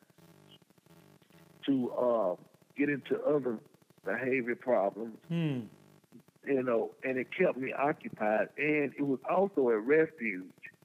to 1.66 1.90
uh, 1.92 2.34
get 2.76 2.88
into 2.88 3.20
other 3.24 3.58
behavior 4.04 4.56
problems 4.56 5.16
Mm. 5.30 5.68
you 6.44 6.62
know, 6.62 6.90
and 7.04 7.16
it 7.18 7.28
kept 7.36 7.56
me 7.56 7.72
occupied. 7.72 8.48
And 8.58 8.92
it 8.98 9.02
was 9.02 9.20
also 9.30 9.68
a 9.68 9.78
refuge 9.78 10.42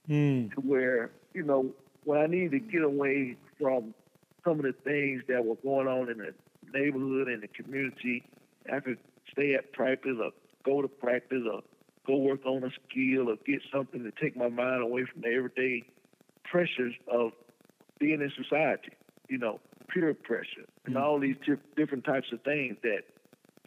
Mm. 0.09 0.53
to 0.53 0.61
where, 0.61 1.11
you 1.33 1.43
know, 1.43 1.73
when 2.03 2.19
I 2.19 2.27
needed 2.27 2.51
to 2.51 2.59
get 2.59 2.83
away 2.83 3.35
from 3.59 3.93
some 4.43 4.59
of 4.59 4.65
the 4.65 4.73
things 4.83 5.23
that 5.27 5.43
were 5.43 5.55
going 5.55 5.87
on 5.87 6.09
in 6.09 6.19
the 6.19 6.33
neighborhood 6.71 7.27
and 7.27 7.41
the 7.41 7.47
community, 7.47 8.23
I 8.71 8.79
could 8.79 8.99
stay 9.31 9.55
at 9.55 9.73
practice 9.73 10.17
or 10.21 10.31
go 10.63 10.81
to 10.81 10.87
practice 10.87 11.43
or 11.51 11.61
go 12.05 12.17
work 12.17 12.45
on 12.45 12.63
a 12.63 12.69
skill 12.89 13.29
or 13.29 13.35
get 13.45 13.61
something 13.73 14.03
to 14.03 14.11
take 14.11 14.37
my 14.37 14.47
mind 14.47 14.83
away 14.83 15.05
from 15.05 15.21
the 15.21 15.29
everyday 15.29 15.83
pressures 16.49 16.93
of 17.11 17.31
being 17.99 18.21
in 18.21 18.31
society, 18.41 18.91
you 19.29 19.37
know, 19.37 19.59
peer 19.89 20.13
pressure 20.13 20.65
and 20.85 20.95
mm-hmm. 20.95 21.03
all 21.03 21.19
these 21.19 21.35
different 21.75 22.03
types 22.03 22.27
of 22.31 22.41
things 22.41 22.77
that 22.83 23.01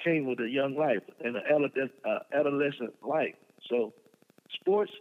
came 0.02 0.26
with 0.26 0.40
a 0.40 0.48
young 0.48 0.76
life 0.76 1.02
and 1.24 1.36
an 1.36 1.42
adolescent, 1.46 1.92
uh, 2.04 2.18
adolescent 2.32 2.94
life. 3.06 3.34
So 3.68 3.92
sports 4.60 4.92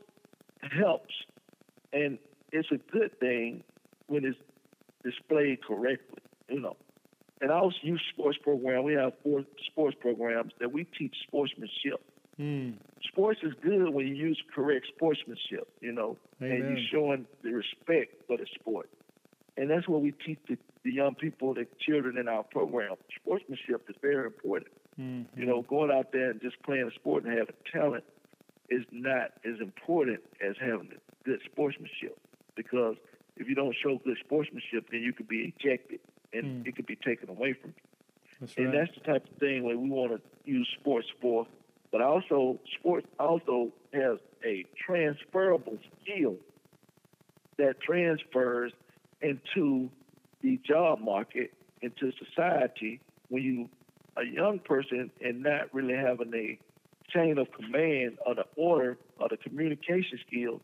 helps, 0.62 1.14
and 1.94 2.18
it's 2.52 2.70
a 2.72 2.78
good 2.92 3.18
thing 3.20 3.64
when 4.08 4.26
it's 4.26 4.38
displayed 5.04 5.64
correctly, 5.64 6.22
you 6.50 6.60
know. 6.60 6.76
And 7.42 7.52
our 7.52 7.72
youth 7.82 8.02
sports 8.12 8.38
program, 8.42 8.84
we 8.84 8.94
have 8.94 9.14
four 9.24 9.46
sports 9.72 9.96
programs 10.00 10.52
that 10.60 10.74
we 10.74 10.84
teach 10.84 11.16
sportsmanship. 11.26 12.02
Mm. 12.40 12.76
Sports 13.08 13.42
is 13.44 13.54
good 13.62 13.90
when 13.94 14.08
you 14.08 14.16
use 14.16 14.42
correct 14.54 14.88
sportsmanship, 14.96 15.68
you 15.82 15.92
know, 15.92 16.18
Amen. 16.42 16.52
and 16.52 16.78
you're 16.78 16.88
showing 16.92 17.26
the 17.44 17.52
respect 17.52 18.16
for 18.28 18.38
the 18.38 18.46
sport. 18.56 18.90
And 19.58 19.70
that's 19.70 19.88
what 19.90 20.02
we 20.02 20.12
teach 20.12 20.40
the, 20.48 20.58
the 20.86 20.92
young 20.94 21.16
people, 21.16 21.54
the 21.54 21.68
children 21.86 22.18
in 22.18 22.30
our 22.30 22.44
program. 22.44 22.96
Sportsmanship 23.22 23.86
is 23.90 23.96
very 24.02 24.26
important. 24.26 24.72
Mm-hmm. 25.00 25.40
You 25.40 25.46
know, 25.46 25.64
going 25.64 25.92
out 25.92 26.14
there 26.14 26.32
and 26.32 26.42
just 26.42 26.62
playing 26.64 26.90
a 26.90 26.96
sport 26.96 27.26
and 27.26 27.38
having 27.38 27.56
talent 27.72 28.06
is 28.70 28.86
not 28.92 29.32
as 29.44 29.60
important 29.60 30.22
as 30.42 30.56
having 30.62 30.92
good 31.26 31.42
sportsmanship. 31.46 32.18
Because 32.56 32.96
if 33.36 33.50
you 33.50 33.56
don't 33.56 33.76
show 33.84 34.00
good 34.04 34.18
sportsmanship, 34.24 34.90
then 34.92 35.02
you 35.02 35.12
could 35.12 35.28
be 35.28 35.54
ejected 35.58 36.00
and 36.32 36.64
mm. 36.64 36.68
it 36.68 36.76
could 36.76 36.86
be 36.86 36.96
taken 36.96 37.30
away 37.30 37.54
from 37.54 37.74
you. 37.76 37.84
That's 38.40 38.58
right. 38.58 38.68
And 38.68 38.74
that's 38.74 38.92
the 38.98 39.02
type 39.02 39.26
of 39.30 39.38
thing 39.40 39.64
where 39.64 39.78
we 39.78 39.90
want 39.90 40.12
to 40.12 40.22
use 40.50 40.68
sports 40.80 41.08
for 41.22 41.46
but 41.92 42.02
also 42.02 42.60
sports 42.80 43.08
also 43.20 43.72
has 43.94 44.18
a 44.46 44.66
transferable 44.86 45.78
skill 46.02 46.36
that 47.58 47.80
transfers 47.82 48.72
into 49.22 49.90
the 50.42 50.60
job 50.66 51.00
market, 51.00 51.52
into 51.82 52.12
society 52.24 53.02
when 53.30 53.44
you 53.44 53.70
a 54.18 54.26
young 54.26 54.60
person 54.60 55.12
and 55.22 55.44
not 55.44 55.74
really 55.74 55.96
having 55.96 56.34
a 56.34 56.60
chain 57.12 57.38
of 57.38 57.48
command 57.52 58.18
or 58.26 58.36
the 58.36 58.46
order 58.56 58.98
or 59.20 59.30
the 59.30 59.38
communication 59.38 60.20
skills, 60.28 60.62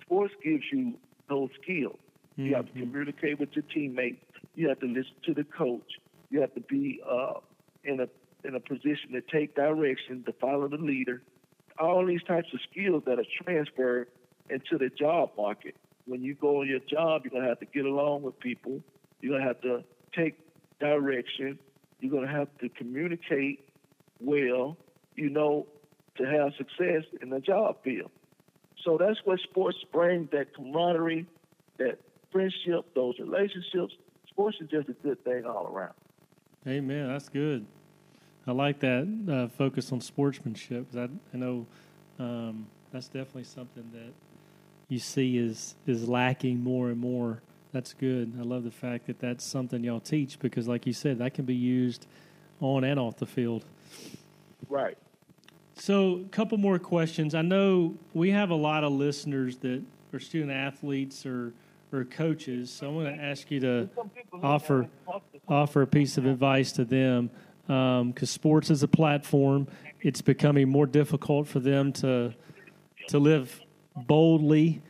sports 0.00 0.34
gives 0.42 0.64
you 0.72 0.94
those 1.28 1.50
skills. 1.62 1.96
Mm-hmm. 2.32 2.46
You 2.46 2.54
have 2.56 2.66
to 2.66 2.72
mm-hmm. 2.72 2.80
communicate 2.80 3.38
with 3.38 3.50
your 3.52 3.64
teammates. 3.74 4.24
You 4.54 4.68
have 4.68 4.80
to 4.80 4.86
listen 4.86 5.14
to 5.26 5.34
the 5.34 5.44
coach. 5.44 5.98
You 6.30 6.40
have 6.40 6.54
to 6.54 6.60
be 6.60 7.00
uh, 7.08 7.34
in 7.84 8.00
a 8.00 8.08
in 8.44 8.54
a 8.54 8.60
position 8.60 9.12
to 9.12 9.20
take 9.20 9.54
direction, 9.54 10.22
to 10.24 10.32
follow 10.34 10.68
the 10.68 10.76
leader. 10.76 11.22
All 11.78 12.06
these 12.06 12.22
types 12.22 12.48
of 12.52 12.60
skills 12.70 13.02
that 13.06 13.18
are 13.18 13.24
transferred 13.42 14.08
into 14.50 14.78
the 14.78 14.90
job 14.90 15.30
market. 15.36 15.74
When 16.06 16.22
you 16.22 16.34
go 16.34 16.60
on 16.60 16.68
your 16.68 16.80
job, 16.80 17.22
you're 17.24 17.30
gonna 17.32 17.48
have 17.48 17.60
to 17.60 17.66
get 17.66 17.84
along 17.84 18.22
with 18.22 18.38
people. 18.38 18.82
You're 19.20 19.38
gonna 19.38 19.48
have 19.48 19.60
to 19.62 19.82
take 20.14 20.38
direction. 20.78 21.58
You're 22.00 22.12
gonna 22.12 22.30
have 22.30 22.48
to 22.58 22.68
communicate 22.68 23.68
well. 24.20 24.76
You 25.16 25.30
know, 25.30 25.66
to 26.16 26.24
have 26.24 26.52
success 26.58 27.04
in 27.22 27.30
the 27.30 27.40
job 27.40 27.76
field. 27.82 28.10
So 28.84 28.98
that's 28.98 29.18
what 29.24 29.40
sports 29.40 29.78
brings 29.92 30.30
that 30.32 30.54
camaraderie, 30.54 31.26
that 31.78 31.98
friendship, 32.30 32.94
those 32.94 33.14
relationships. 33.18 33.94
Sports 34.28 34.58
is 34.60 34.68
just 34.68 34.88
a 34.88 34.92
good 34.92 35.22
thing 35.24 35.44
all 35.46 35.66
around. 35.66 35.94
Amen. 36.66 37.08
That's 37.08 37.28
good. 37.28 37.64
I 38.46 38.52
like 38.52 38.80
that 38.80 39.08
uh, 39.30 39.48
focus 39.56 39.90
on 39.92 40.00
sportsmanship 40.00 40.90
because 40.90 41.08
I, 41.10 41.36
I 41.36 41.38
know 41.38 41.66
um, 42.18 42.66
that's 42.92 43.06
definitely 43.06 43.44
something 43.44 43.90
that 43.92 44.12
you 44.88 44.98
see 44.98 45.38
is 45.38 45.74
is 45.86 46.08
lacking 46.08 46.62
more 46.62 46.90
and 46.90 46.98
more. 46.98 47.40
That's 47.72 47.92
good. 47.92 48.32
I 48.38 48.42
love 48.42 48.64
the 48.64 48.70
fact 48.70 49.06
that 49.06 49.18
that's 49.18 49.44
something 49.44 49.82
y'all 49.82 49.98
teach 49.98 50.38
because, 50.38 50.68
like 50.68 50.86
you 50.86 50.92
said, 50.92 51.18
that 51.18 51.34
can 51.34 51.44
be 51.44 51.56
used 51.56 52.06
on 52.60 52.84
and 52.84 53.00
off 53.00 53.16
the 53.16 53.26
field. 53.26 53.64
Right. 54.68 54.96
So, 55.76 56.20
a 56.24 56.28
couple 56.28 56.56
more 56.58 56.78
questions. 56.78 57.34
I 57.34 57.42
know 57.42 57.96
we 58.12 58.30
have 58.30 58.50
a 58.50 58.54
lot 58.54 58.84
of 58.84 58.92
listeners 58.92 59.56
that 59.58 59.82
are 60.12 60.20
student 60.20 60.52
athletes 60.52 61.26
or 61.26 61.52
or 61.92 62.04
coaches. 62.04 62.70
So, 62.70 62.88
I'm 62.88 62.94
going 62.94 63.16
to 63.16 63.24
ask 63.24 63.50
you 63.50 63.60
to 63.60 63.88
offer 64.40 64.86
offer 65.48 65.82
a 65.82 65.86
piece 65.86 66.16
of 66.16 66.26
advice 66.26 66.72
to 66.72 66.84
them 66.84 67.30
because 67.66 68.00
um, 68.00 68.26
sports 68.26 68.70
is 68.70 68.82
a 68.82 68.88
platform. 68.88 69.68
It's 70.00 70.20
becoming 70.20 70.68
more 70.68 70.86
difficult 70.86 71.48
for 71.48 71.60
them 71.60 71.92
to 71.94 72.34
to 73.08 73.18
live 73.18 73.60
boldly 73.96 74.82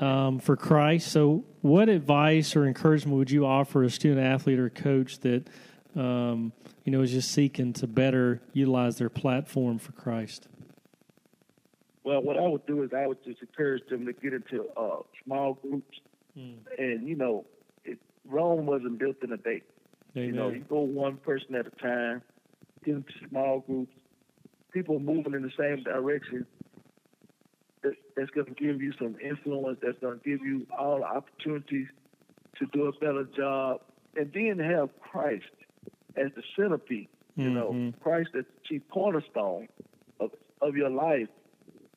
um, 0.00 0.38
for 0.38 0.56
Christ. 0.56 1.10
So, 1.10 1.44
what 1.62 1.88
advice 1.88 2.56
or 2.56 2.66
encouragement 2.66 3.16
would 3.16 3.30
you 3.30 3.46
offer 3.46 3.82
a 3.82 3.90
student 3.90 4.20
athlete 4.20 4.58
or 4.58 4.70
coach 4.70 5.18
that 5.20 5.48
um, 5.94 6.52
you 6.84 6.92
know 6.92 7.02
is 7.02 7.12
just 7.12 7.30
seeking 7.30 7.72
to 7.74 7.86
better 7.86 8.40
utilize 8.52 8.98
their 8.98 9.10
platform 9.10 9.78
for 9.78 9.92
Christ? 9.92 10.48
Well, 12.04 12.22
what 12.22 12.38
I 12.38 12.46
would 12.46 12.64
do 12.66 12.82
is 12.82 12.90
I 12.92 13.06
would 13.06 13.22
just 13.24 13.42
encourage 13.42 13.88
them 13.88 14.06
to 14.06 14.12
get 14.12 14.32
into 14.32 14.66
uh, 14.76 14.98
small 15.24 15.54
groups, 15.54 15.98
mm. 16.38 16.56
and 16.78 17.08
you 17.08 17.16
know, 17.16 17.44
it, 17.84 17.98
Rome 18.24 18.66
wasn't 18.66 18.98
built 18.98 19.16
in 19.22 19.32
a 19.32 19.36
day. 19.36 19.62
Amen. 20.16 20.26
You 20.28 20.32
know, 20.32 20.48
you 20.48 20.64
go 20.68 20.80
one 20.80 21.16
person 21.18 21.54
at 21.54 21.66
a 21.66 21.70
time, 21.70 22.22
get 22.84 22.96
into 22.96 23.12
small 23.28 23.60
groups, 23.60 23.92
people 24.72 24.98
moving 24.98 25.34
in 25.34 25.42
the 25.42 25.52
same 25.58 25.82
direction. 25.82 26.46
that's 27.82 28.30
going 28.30 28.46
to 28.46 28.54
give 28.54 28.80
you 28.80 28.92
some 28.98 29.16
influence. 29.22 29.78
That's 29.82 29.98
going 30.00 30.18
to 30.18 30.24
give 30.24 30.40
you 30.44 30.66
all 30.76 30.98
the 30.98 31.04
opportunities 31.04 31.88
to 32.58 32.66
do 32.72 32.86
a 32.86 32.92
better 32.92 33.24
job, 33.36 33.82
and 34.16 34.32
then 34.32 34.58
have 34.58 34.88
Christ 35.00 35.44
as 36.16 36.30
the 36.34 36.42
centerpiece. 36.58 37.08
You 37.36 37.50
know, 37.50 37.72
mm-hmm. 37.72 38.02
Christ 38.02 38.30
as 38.36 38.44
the 38.44 38.60
chief 38.66 38.82
cornerstone 38.90 39.68
of 40.20 40.30
of 40.62 40.74
your 40.74 40.88
life, 40.88 41.28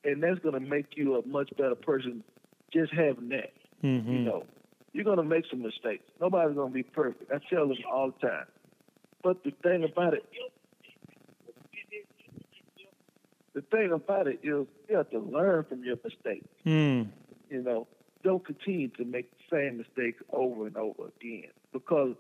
and 0.04 0.22
that's 0.22 0.40
going 0.40 0.56
to 0.56 0.60
make 0.60 0.98
you 0.98 1.16
a 1.16 1.26
much 1.26 1.50
better 1.58 1.76
person. 1.76 2.24
Just 2.74 2.94
having 2.94 3.30
that, 3.30 3.54
mm-hmm. 3.82 4.12
you 4.12 4.20
know, 4.20 4.44
you're 4.94 5.04
going 5.04 5.18
to 5.18 5.24
make 5.24 5.46
some 5.50 5.62
mistakes. 5.62 6.04
Nobody's 6.20 6.56
going 6.56 6.70
to 6.70 6.74
be 6.74 6.84
perfect. 6.84 7.32
I 7.32 7.40
tell 7.54 7.68
them 7.68 7.78
all 7.92 8.12
the 8.12 8.28
time. 8.28 8.46
But 9.24 9.44
the 9.44 9.52
thing 9.64 9.84
about 9.84 10.14
it, 10.14 10.26
the 13.54 13.62
thing 13.62 13.92
about 13.92 14.28
it 14.28 14.40
is 14.44 14.66
you 14.88 14.96
have 14.96 15.10
to 15.12 15.20
learn 15.20 15.66
from 15.66 15.84
your 15.84 15.98
mistakes. 16.04 16.48
Mm. 16.66 17.10
You 17.50 17.62
know, 17.64 17.88
don't 18.24 18.46
continue 18.46 18.88
to 18.90 19.06
make 19.06 19.30
the 19.32 19.58
same 19.58 19.78
mistakes 19.78 20.24
over 20.32 20.68
and 20.68 20.78
over 20.78 21.08
again 21.20 21.50
because 21.74 22.16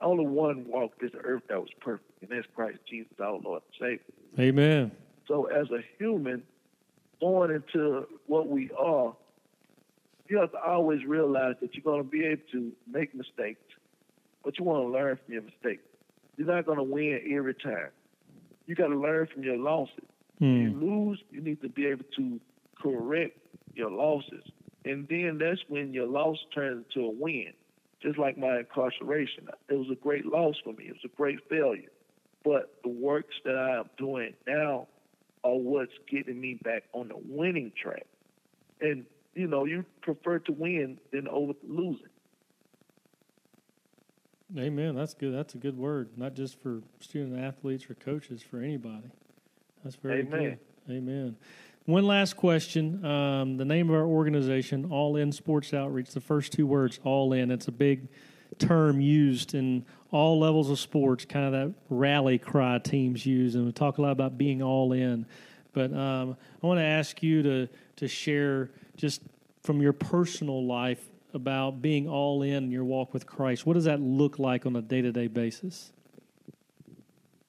only 0.00 0.26
one 0.26 0.66
walked 0.66 1.00
this 1.00 1.12
earth 1.22 1.42
that 1.48 1.60
was 1.60 1.70
perfect, 1.80 2.10
and 2.20 2.30
that's 2.30 2.46
Christ 2.54 2.78
Jesus, 2.88 3.12
our 3.20 3.38
Lord 3.38 3.62
and 3.62 3.74
Savior. 3.80 4.14
Amen. 4.38 4.90
So, 5.28 5.44
as 5.46 5.70
a 5.70 5.80
human, 5.98 6.42
born 7.20 7.52
into 7.52 8.06
what 8.26 8.48
we 8.48 8.70
are, 8.76 9.14
you 10.32 10.38
have 10.38 10.52
to 10.52 10.62
always 10.62 11.04
realize 11.04 11.56
that 11.60 11.74
you're 11.74 11.84
going 11.84 12.02
to 12.02 12.08
be 12.08 12.24
able 12.24 12.40
to 12.52 12.72
make 12.90 13.14
mistakes, 13.14 13.60
but 14.42 14.58
you 14.58 14.64
want 14.64 14.82
to 14.82 14.88
learn 14.88 15.18
from 15.22 15.34
your 15.34 15.42
mistakes. 15.42 15.82
You're 16.38 16.46
not 16.46 16.64
going 16.64 16.78
to 16.78 16.84
win 16.84 17.20
every 17.36 17.52
time. 17.52 17.90
You 18.66 18.74
got 18.74 18.86
to 18.86 18.98
learn 18.98 19.28
from 19.32 19.44
your 19.44 19.58
losses. 19.58 20.08
Mm. 20.40 20.62
you 20.62 20.80
lose, 20.80 21.22
you 21.30 21.42
need 21.42 21.60
to 21.60 21.68
be 21.68 21.86
able 21.86 22.06
to 22.16 22.40
correct 22.80 23.36
your 23.74 23.90
losses. 23.90 24.42
And 24.86 25.06
then 25.08 25.38
that's 25.38 25.60
when 25.68 25.92
your 25.92 26.06
loss 26.06 26.38
turns 26.54 26.86
into 26.96 27.06
a 27.06 27.10
win. 27.10 27.52
Just 28.02 28.18
like 28.18 28.38
my 28.38 28.60
incarceration. 28.60 29.48
It 29.68 29.74
was 29.74 29.88
a 29.92 29.96
great 29.96 30.24
loss 30.24 30.56
for 30.64 30.72
me. 30.72 30.86
It 30.86 30.92
was 30.92 31.04
a 31.04 31.14
great 31.14 31.40
failure. 31.50 31.92
But 32.42 32.74
the 32.82 32.88
works 32.88 33.34
that 33.44 33.54
I 33.54 33.78
am 33.78 33.90
doing 33.98 34.32
now 34.46 34.88
are 35.44 35.54
what's 35.54 35.92
getting 36.10 36.40
me 36.40 36.58
back 36.64 36.84
on 36.94 37.08
the 37.08 37.18
winning 37.18 37.70
track. 37.80 38.06
And 38.80 39.04
you 39.34 39.46
know, 39.46 39.64
you 39.64 39.84
prefer 40.02 40.38
to 40.40 40.52
win 40.52 40.98
than 41.12 41.28
over 41.28 41.52
losing. 41.66 42.06
Amen. 44.58 44.94
That's 44.94 45.14
good. 45.14 45.34
That's 45.34 45.54
a 45.54 45.58
good 45.58 45.78
word, 45.78 46.10
not 46.16 46.34
just 46.34 46.60
for 46.60 46.82
student 47.00 47.38
athletes 47.38 47.88
or 47.88 47.94
coaches, 47.94 48.42
for 48.42 48.60
anybody. 48.60 49.10
That's 49.82 49.96
very 49.96 50.20
Amen. 50.20 50.58
good. 50.86 50.94
Amen. 50.94 51.36
One 51.86 52.06
last 52.06 52.36
question. 52.36 53.04
Um, 53.04 53.56
the 53.56 53.64
name 53.64 53.88
of 53.88 53.96
our 53.96 54.04
organization, 54.04 54.92
All 54.92 55.16
In 55.16 55.32
Sports 55.32 55.72
Outreach, 55.72 56.10
the 56.10 56.20
first 56.20 56.52
two 56.52 56.66
words, 56.66 57.00
All 57.02 57.32
In. 57.32 57.50
It's 57.50 57.68
a 57.68 57.72
big 57.72 58.08
term 58.58 59.00
used 59.00 59.54
in 59.54 59.84
all 60.10 60.38
levels 60.38 60.68
of 60.68 60.78
sports, 60.78 61.24
kind 61.24 61.46
of 61.46 61.52
that 61.52 61.74
rally 61.88 62.38
cry 62.38 62.78
teams 62.78 63.24
use. 63.24 63.54
And 63.54 63.64
we 63.64 63.72
talk 63.72 63.98
a 63.98 64.02
lot 64.02 64.12
about 64.12 64.36
being 64.36 64.62
all 64.62 64.92
in. 64.92 65.26
But 65.72 65.92
um, 65.94 66.36
I 66.62 66.66
want 66.66 66.78
to 66.78 66.84
ask 66.84 67.22
you 67.22 67.42
to, 67.42 67.68
to 67.96 68.06
share 68.06 68.70
just 68.96 69.22
from 69.62 69.80
your 69.80 69.92
personal 69.92 70.64
life 70.64 71.08
about 71.34 71.80
being 71.80 72.08
all 72.08 72.42
in 72.42 72.70
your 72.70 72.84
walk 72.84 73.14
with 73.14 73.26
Christ. 73.26 73.64
What 73.64 73.74
does 73.74 73.84
that 73.84 74.00
look 74.00 74.38
like 74.38 74.66
on 74.66 74.76
a 74.76 74.82
day 74.82 75.02
to 75.02 75.12
day 75.12 75.28
basis? 75.28 75.92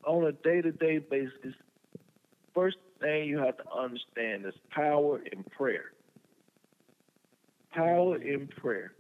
On 0.06 0.26
a 0.26 0.32
day 0.32 0.62
to 0.62 0.72
day 0.72 1.00
basis, 1.00 1.54
first 2.54 2.78
thing 3.00 3.28
you 3.28 3.40
have 3.40 3.58
to 3.58 3.72
understand 3.74 4.46
is 4.46 4.54
power 4.70 5.22
in 5.32 5.44
prayer. 5.44 5.92
Power 7.72 8.22
in 8.22 8.48
prayer. 8.48 8.94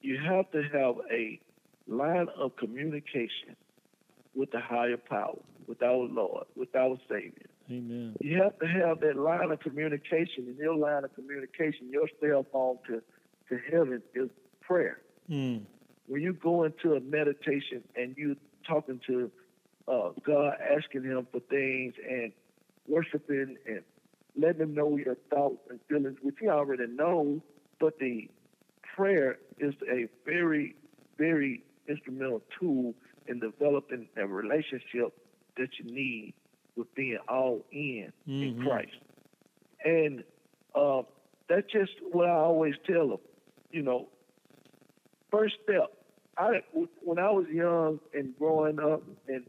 You 0.00 0.18
have 0.18 0.50
to 0.52 0.62
have 0.62 0.96
a 1.10 1.40
line 1.86 2.28
of 2.36 2.56
communication 2.56 3.56
with 4.34 4.50
the 4.50 4.60
higher 4.60 4.96
power, 4.96 5.38
with 5.66 5.82
our 5.82 6.06
Lord, 6.08 6.46
with 6.56 6.74
our 6.74 6.98
Savior. 7.08 7.51
Amen. 7.70 8.16
You 8.20 8.42
have 8.42 8.58
to 8.58 8.66
have 8.66 9.00
that 9.00 9.16
line 9.16 9.50
of 9.50 9.60
communication, 9.60 10.46
and 10.46 10.56
your 10.58 10.76
line 10.76 11.04
of 11.04 11.14
communication, 11.14 11.90
your 11.90 12.08
cell 12.20 12.46
phone 12.52 12.78
to, 12.88 13.02
to 13.48 13.60
heaven 13.70 14.02
is 14.14 14.28
prayer. 14.60 15.00
Mm. 15.30 15.62
When 16.06 16.22
you 16.22 16.32
go 16.32 16.64
into 16.64 16.94
a 16.94 17.00
meditation 17.00 17.82
and 17.96 18.14
you 18.16 18.36
talking 18.66 19.00
to 19.06 19.30
uh, 19.88 20.10
God, 20.24 20.54
asking 20.60 21.04
Him 21.04 21.26
for 21.30 21.40
things 21.40 21.94
and 22.08 22.32
worshiping 22.86 23.56
and 23.66 23.82
letting 24.36 24.62
Him 24.62 24.74
know 24.74 24.96
your 24.96 25.16
thoughts 25.30 25.58
and 25.70 25.80
feelings, 25.88 26.18
which 26.22 26.36
He 26.40 26.48
already 26.48 26.86
knows, 26.86 27.40
but 27.80 27.98
the 27.98 28.28
prayer 28.94 29.38
is 29.58 29.74
a 29.90 30.08
very, 30.24 30.74
very 31.18 31.62
instrumental 31.88 32.42
tool 32.58 32.94
in 33.26 33.40
developing 33.40 34.08
a 34.16 34.26
relationship 34.26 35.12
that 35.56 35.68
you 35.78 35.92
need 35.92 36.34
with 36.76 36.92
being 36.94 37.18
all 37.28 37.64
in 37.70 38.12
Mhm. 38.28 38.42
in 38.42 38.62
Christ. 38.62 38.96
And 39.84 40.24
uh, 40.74 41.02
that's 41.48 41.70
just 41.70 41.92
what 42.12 42.28
I 42.28 42.34
always 42.34 42.74
tell 42.86 43.08
them. 43.08 43.18
You 43.70 43.82
know, 43.82 44.08
first 45.30 45.56
step. 45.62 45.92
I 46.38 46.62
when 47.02 47.18
I 47.18 47.30
was 47.30 47.46
young 47.48 48.00
and 48.14 48.36
growing 48.38 48.78
up 48.80 49.02
and 49.28 49.44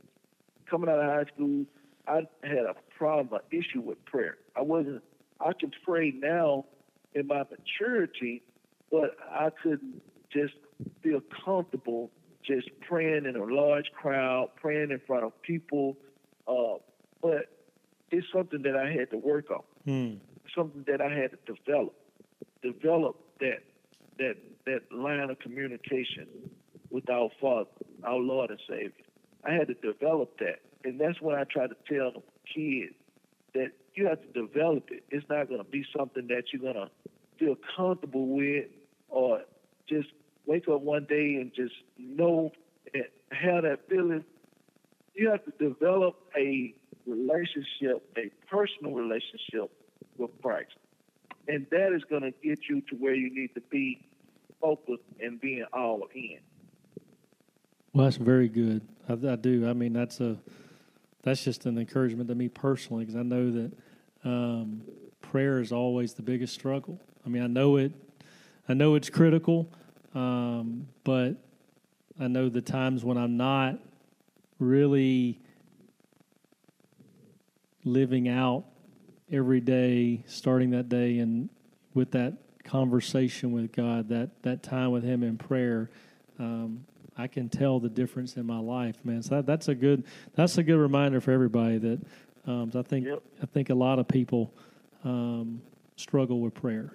coming 0.66 0.90
out 0.90 1.00
of 1.00 1.06
high 1.06 1.26
school, 1.34 1.66
I 2.08 2.28
had 2.44 2.66
a 2.66 2.76
problem, 2.98 3.40
an 3.42 3.58
issue 3.58 3.80
with 3.82 4.04
prayer. 4.06 4.38
I 4.56 4.62
wasn't. 4.62 5.04
I 5.40 5.54
can 5.54 5.72
pray 5.86 6.12
now 6.12 6.66
in 7.14 7.28
my 7.28 7.44
maturity, 7.50 8.44
but 8.92 9.16
I 9.30 9.50
couldn't 9.62 10.02
just 10.32 10.56
feel 11.02 11.22
comfortable 11.46 12.12
just 12.46 12.70
praying 12.82 13.26
in 13.26 13.36
a 13.38 13.44
large 13.46 13.92
crowd, 13.94 14.50
praying 14.56 14.92
in 14.92 15.00
front 15.08 15.24
of 15.24 15.42
people. 15.42 15.98
Uh, 16.48 16.76
but 17.24 17.48
it's 18.12 18.28
something 18.32 18.62
that 18.62 18.76
I 18.76 18.92
had 18.92 19.10
to 19.12 19.18
work 19.18 19.50
on 19.50 19.64
Mm. 19.88 20.20
something 20.56 20.84
that 20.88 21.02
I 21.02 21.10
had 21.14 21.32
to 21.32 21.38
develop, 21.54 21.96
develop 22.62 23.16
that 23.40 23.64
that 24.20 24.36
that 24.66 24.92
line 24.92 25.30
of 25.32 25.40
communication 25.40 26.28
with 26.92 27.10
our 27.10 27.30
Father, 27.42 27.70
our 28.04 28.18
Lord 28.20 28.52
and 28.52 28.60
Savior. 28.70 28.92
I 29.44 29.54
had 29.54 29.68
to 29.70 29.74
develop 29.74 30.38
that, 30.40 30.60
and 30.84 31.00
that's 31.00 31.20
what 31.20 31.36
I 31.36 31.44
try 31.46 31.66
to 31.68 31.76
tell 31.90 32.12
the 32.12 32.22
kids 32.54 32.94
that 33.54 33.72
you 33.96 34.08
have 34.08 34.22
to 34.22 34.28
develop 34.28 34.90
it. 34.92 35.04
It's 35.10 35.28
not 35.30 35.48
going 35.48 35.64
to 35.64 35.70
be 35.70 35.84
something 35.98 36.28
that 36.28 36.44
you're 36.54 36.62
going 36.62 36.76
to 36.88 36.90
feel 37.40 37.56
comfortable 37.76 38.28
with, 38.28 38.68
or 39.10 39.42
just 39.90 40.10
wake 40.46 40.68
up 40.70 40.82
one 40.82 41.06
day 41.10 41.36
and 41.36 41.52
just 41.54 41.76
know 41.98 42.52
and 42.94 43.06
have 43.32 43.64
that 43.64 43.90
feeling. 43.90 44.24
You 45.16 45.30
have 45.30 45.44
to 45.46 45.52
develop 45.60 46.16
a 46.38 46.74
relationship, 47.06 48.04
a 48.18 48.30
personal 48.50 48.94
relationship 48.94 49.72
with 50.18 50.32
Christ. 50.42 50.74
And 51.48 51.68
that 51.72 51.94
is 51.94 52.04
going 52.10 52.24
to 52.24 52.32
get 52.44 52.60
you 52.70 52.82
to 52.82 52.96
where 52.96 53.14
you 53.14 53.34
need 53.34 53.54
to 53.56 53.62
be 53.62 54.08
focused 54.62 55.04
and 55.20 55.40
being 55.40 55.66
all 55.74 56.08
in. 56.16 56.40
Well, 57.94 58.06
that's 58.06 58.18
very 58.18 58.48
good. 58.48 58.82
I, 59.08 59.14
I 59.14 59.36
do. 59.36 59.70
I 59.70 59.74
mean, 59.74 59.94
that's 59.94 60.20
a 60.20 60.38
that's 61.24 61.44
just 61.44 61.66
an 61.66 61.78
encouragement 61.78 62.30
to 62.30 62.36
me 62.36 62.50
personally 62.50 63.06
because 63.06 63.16
I 63.16 63.24
know 63.24 63.52
that 63.52 63.72
um, 64.26 64.82
prayer 65.22 65.60
is 65.60 65.72
always 65.72 66.14
the 66.14 66.22
biggest 66.22 66.54
struggle. 66.54 67.00
I 67.26 67.30
mean, 67.30 67.44
I 67.44 67.48
know 67.48 67.78
it. 67.78 67.92
I 68.68 68.74
know 68.74 68.96
it's 68.96 69.10
critical, 69.10 69.70
um, 70.16 70.88
but 71.04 71.36
I 72.20 72.28
know 72.28 72.50
the 72.50 72.62
times 72.62 73.04
when 73.04 73.18
I'm 73.18 73.38
not 73.38 73.80
really 74.64 75.40
living 77.86 78.28
out 78.28 78.66
every 79.32 79.60
day, 79.60 80.24
starting 80.28 80.72
that 80.72 80.90
day, 80.90 81.20
and 81.20 81.50
with 81.94 82.12
that 82.12 82.34
conversation 82.64 83.52
with 83.52 83.72
God, 83.72 84.10
that 84.10 84.42
that 84.44 84.64
time 84.64 84.92
with 84.92 85.04
Him 85.04 85.24
in 85.24 85.38
prayer. 85.38 85.90
Um, 86.40 86.86
I 87.16 87.28
can 87.28 87.48
tell 87.48 87.80
the 87.80 87.90
difference 87.90 88.38
in 88.38 88.46
my 88.48 88.58
life, 88.58 88.96
man. 89.04 89.22
So 89.22 89.36
that, 89.36 89.46
that's 89.46 89.68
a 89.68 89.76
good 89.76 90.04
that's 90.36 90.58
a 90.58 90.64
good 90.64 90.78
reminder 90.80 91.22
for 91.22 91.32
everybody 91.32 91.78
that 91.78 92.02
um, 92.48 92.72
I 92.76 92.82
think 92.82 93.06
Yep. 93.06 93.22
I 93.42 93.46
think 93.46 93.70
a 93.70 93.76
lot 93.76 94.00
of 94.00 94.08
people 94.08 94.52
um, 95.04 95.62
struggle 95.96 96.40
with 96.40 96.54
prayer 96.56 96.92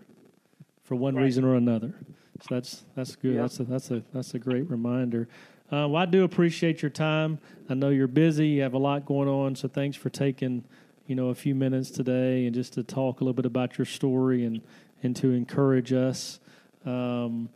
for 0.82 0.96
one 0.96 1.14
Right. 1.14 1.24
reason 1.24 1.44
or 1.44 1.54
another. 1.54 1.94
So 2.40 2.54
that's 2.54 2.84
that's 2.96 3.14
good. 3.16 3.34
Yep. 3.34 3.42
That's 3.42 3.60
a 3.60 3.64
that's 3.64 3.90
a 3.90 4.02
that's 4.12 4.34
a 4.34 4.38
great 4.38 4.68
reminder. 4.68 5.28
Uh, 5.70 5.86
well, 5.88 5.96
I 5.96 6.06
do 6.06 6.24
appreciate 6.24 6.80
your 6.80 6.90
time. 6.90 7.38
I 7.68 7.74
know 7.74 7.90
you're 7.90 8.06
busy. 8.06 8.48
You 8.48 8.62
have 8.62 8.74
a 8.74 8.78
lot 8.78 9.04
going 9.04 9.28
on. 9.28 9.54
So 9.54 9.68
thanks 9.68 9.96
for 9.96 10.08
taking 10.08 10.64
you 11.06 11.14
know 11.14 11.28
a 11.28 11.34
few 11.34 11.54
minutes 11.54 11.90
today 11.90 12.46
and 12.46 12.54
just 12.54 12.74
to 12.74 12.82
talk 12.82 13.20
a 13.20 13.24
little 13.24 13.34
bit 13.34 13.46
about 13.46 13.78
your 13.78 13.84
story 13.84 14.44
and 14.44 14.62
and 15.02 15.14
to 15.16 15.32
encourage 15.32 15.92
us. 15.92 16.40
Um, 16.86 17.50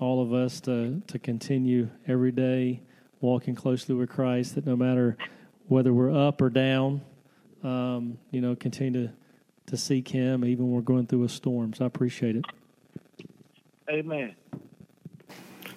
all 0.00 0.22
of 0.22 0.32
us 0.32 0.60
to, 0.60 1.02
to 1.08 1.18
continue 1.18 1.88
every 2.06 2.30
day 2.30 2.80
walking 3.20 3.54
closely 3.54 3.94
with 3.94 4.08
Christ, 4.08 4.54
that 4.54 4.66
no 4.66 4.76
matter 4.76 5.16
whether 5.66 5.92
we're 5.92 6.14
up 6.14 6.40
or 6.40 6.50
down, 6.50 7.00
um, 7.64 8.18
you 8.30 8.40
know, 8.40 8.54
continue 8.54 9.08
to, 9.08 9.12
to 9.66 9.76
seek 9.76 10.08
Him 10.08 10.44
even 10.44 10.66
when 10.66 10.74
we're 10.74 10.80
going 10.82 11.06
through 11.06 11.24
a 11.24 11.28
storm. 11.28 11.74
So 11.74 11.84
I 11.84 11.88
appreciate 11.88 12.36
it. 12.36 12.44
Amen. 13.90 14.36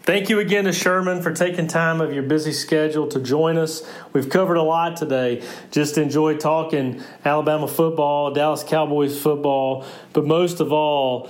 Thank 0.04 0.30
you 0.30 0.40
again 0.40 0.64
to 0.64 0.74
Sherman 0.74 1.22
for 1.22 1.32
taking 1.32 1.68
time 1.68 2.02
of 2.02 2.12
your 2.12 2.24
busy 2.24 2.54
schedule 2.54 3.08
to 3.10 3.20
join 3.20 3.56
us. 3.60 3.88
We've 4.14 4.28
covered 4.28 4.56
a 4.56 4.64
lot 4.64 4.98
today. 4.98 5.44
Just 5.70 6.00
enjoy 6.00 6.38
talking 6.38 7.04
Alabama 7.24 7.68
football, 7.68 8.34
Dallas 8.34 8.64
Cowboys 8.64 9.22
football, 9.22 9.86
but 10.14 10.26
most 10.26 10.60
of 10.60 10.74
all, 10.74 11.30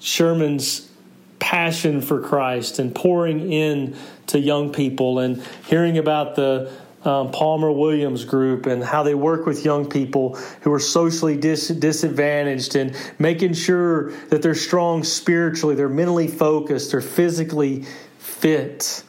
Sherman's 0.00 0.90
passion 1.38 2.02
for 2.02 2.20
Christ 2.20 2.78
and 2.78 2.94
pouring 2.94 3.50
in 3.50 3.96
to 4.26 4.38
young 4.38 4.70
people 4.70 5.18
and 5.18 5.42
hearing 5.66 5.96
about 5.96 6.34
the 6.34 6.70
um, 7.06 7.30
Palmer 7.30 7.70
Williams 7.70 8.24
group 8.24 8.66
and 8.66 8.82
how 8.82 9.04
they 9.04 9.14
work 9.14 9.46
with 9.46 9.64
young 9.64 9.88
people 9.88 10.34
who 10.62 10.72
are 10.72 10.80
socially 10.80 11.36
dis- 11.36 11.68
disadvantaged 11.68 12.74
and 12.74 12.96
making 13.20 13.54
sure 13.54 14.10
that 14.28 14.42
they're 14.42 14.56
strong 14.56 15.04
spiritually, 15.04 15.76
they're 15.76 15.88
mentally 15.88 16.26
focused, 16.26 16.90
they're 16.90 17.00
physically 17.00 17.84
fit, 18.18 19.04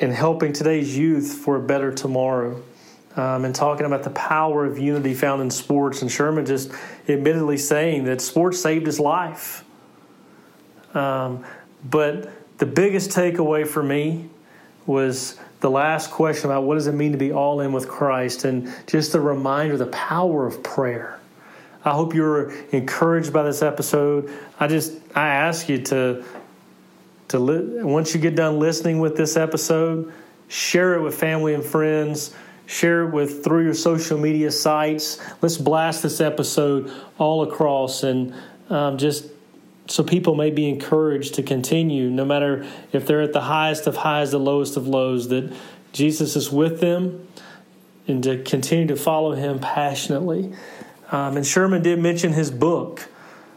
and 0.00 0.10
helping 0.10 0.54
today's 0.54 0.96
youth 0.96 1.34
for 1.34 1.56
a 1.56 1.60
better 1.60 1.92
tomorrow. 1.92 2.62
Um, 3.16 3.44
and 3.44 3.54
talking 3.54 3.86
about 3.86 4.02
the 4.02 4.10
power 4.10 4.64
of 4.64 4.76
unity 4.76 5.14
found 5.14 5.40
in 5.40 5.48
sports, 5.48 6.02
and 6.02 6.10
Sherman 6.10 6.46
just 6.46 6.72
admittedly 7.08 7.58
saying 7.58 8.04
that 8.06 8.20
sports 8.20 8.58
saved 8.58 8.86
his 8.86 8.98
life. 8.98 9.64
Um, 10.94 11.44
but 11.84 12.32
the 12.58 12.66
biggest 12.66 13.10
takeaway 13.10 13.64
for 13.64 13.84
me 13.84 14.30
was 14.86 15.38
the 15.60 15.70
last 15.70 16.10
question 16.10 16.50
about 16.50 16.64
what 16.64 16.74
does 16.74 16.86
it 16.86 16.92
mean 16.92 17.12
to 17.12 17.18
be 17.18 17.32
all 17.32 17.60
in 17.60 17.72
with 17.72 17.88
Christ, 17.88 18.44
and 18.44 18.72
just 18.86 19.12
the 19.12 19.20
reminder, 19.20 19.76
the 19.76 19.86
power 19.86 20.46
of 20.46 20.62
prayer. 20.62 21.18
I 21.84 21.90
hope 21.90 22.14
you're 22.14 22.52
encouraged 22.70 23.32
by 23.32 23.42
this 23.42 23.62
episode. 23.62 24.30
I 24.58 24.66
just 24.66 24.92
I 25.14 25.28
ask 25.28 25.68
you 25.68 25.78
to 25.84 26.24
to 27.28 27.38
li- 27.38 27.82
once 27.82 28.14
you 28.14 28.20
get 28.20 28.34
done 28.34 28.58
listening 28.58 29.00
with 29.00 29.16
this 29.16 29.36
episode, 29.36 30.12
share 30.48 30.94
it 30.94 31.02
with 31.02 31.14
family 31.14 31.54
and 31.54 31.64
friends. 31.64 32.34
Share 32.66 33.02
it 33.02 33.10
with 33.12 33.44
through 33.44 33.64
your 33.64 33.74
social 33.74 34.18
media 34.18 34.50
sites. 34.50 35.20
Let's 35.42 35.58
blast 35.58 36.02
this 36.02 36.22
episode 36.22 36.90
all 37.18 37.42
across, 37.42 38.02
and 38.02 38.34
um, 38.70 38.96
just 38.96 39.26
so 39.86 40.02
people 40.02 40.34
may 40.34 40.50
be 40.50 40.68
encouraged 40.68 41.34
to 41.34 41.42
continue, 41.42 42.10
no 42.10 42.24
matter 42.24 42.66
if 42.92 43.06
they're 43.06 43.22
at 43.22 43.32
the 43.32 43.42
highest 43.42 43.86
of 43.86 43.96
highs, 43.96 44.30
the 44.30 44.38
lowest 44.38 44.76
of 44.76 44.86
lows. 44.86 45.28
That 45.28 45.54
Jesus 45.92 46.36
is 46.36 46.50
with 46.50 46.80
them, 46.80 47.26
and 48.06 48.22
to 48.24 48.42
continue 48.42 48.86
to 48.88 48.96
follow 48.96 49.32
Him 49.32 49.58
passionately. 49.58 50.54
Um, 51.10 51.36
and 51.36 51.46
Sherman 51.46 51.82
did 51.82 52.00
mention 52.00 52.32
his 52.32 52.50
book. 52.50 53.06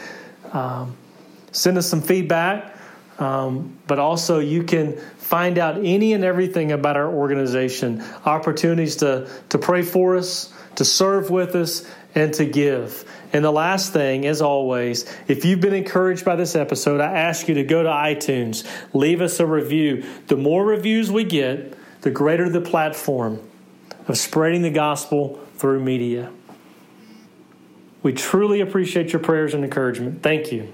Um, 0.53 0.97
send 1.51 1.79
us 1.79 1.87
some 1.87 2.03
feedback, 2.03 2.77
um, 3.19 3.79
but 3.87 3.99
also 3.99 4.39
you 4.39 4.65
can 4.65 5.01
find 5.27 5.59
out 5.59 5.77
any 5.85 6.13
and 6.13 6.23
everything 6.23 6.71
about 6.71 6.97
our 6.97 7.13
organization, 7.13 8.01
opportunities 8.25 8.95
to, 8.97 9.29
to 9.49 9.59
pray 9.59 9.83
for 9.83 10.17
us, 10.17 10.53
to 10.77 10.85
serve 10.85 11.31
with 11.31 11.57
us, 11.57 11.85
and 12.15 12.33
to 12.35 12.45
give. 12.45 13.05
And 13.33 13.45
the 13.45 13.51
last 13.51 13.93
thing, 13.93 14.25
as 14.25 14.41
always, 14.41 15.05
if 15.27 15.45
you've 15.45 15.61
been 15.61 15.75
encouraged 15.75 16.25
by 16.25 16.37
this 16.37 16.55
episode, 16.55 17.01
I 17.01 17.13
ask 17.13 17.49
you 17.49 17.57
to 17.57 17.65
go 17.65 17.83
to 17.83 17.89
iTunes, 17.89 18.65
leave 18.95 19.21
us 19.21 19.41
a 19.41 19.47
review. 19.47 20.05
The 20.29 20.37
more 20.37 20.65
reviews 20.65 21.11
we 21.11 21.25
get, 21.25 21.77
the 22.03 22.13
greater 22.13 22.49
the 22.49 22.61
platform 22.61 23.41
of 24.07 24.17
spreading 24.17 24.63
the 24.63 24.71
gospel 24.71 25.41
through 25.57 25.83
media. 25.83 26.31
We 28.05 28.13
truly 28.13 28.61
appreciate 28.61 29.13
your 29.13 29.21
prayers 29.21 29.55
and 29.55 29.65
encouragement. 29.65 30.23
Thank 30.23 30.53
you. 30.53 30.73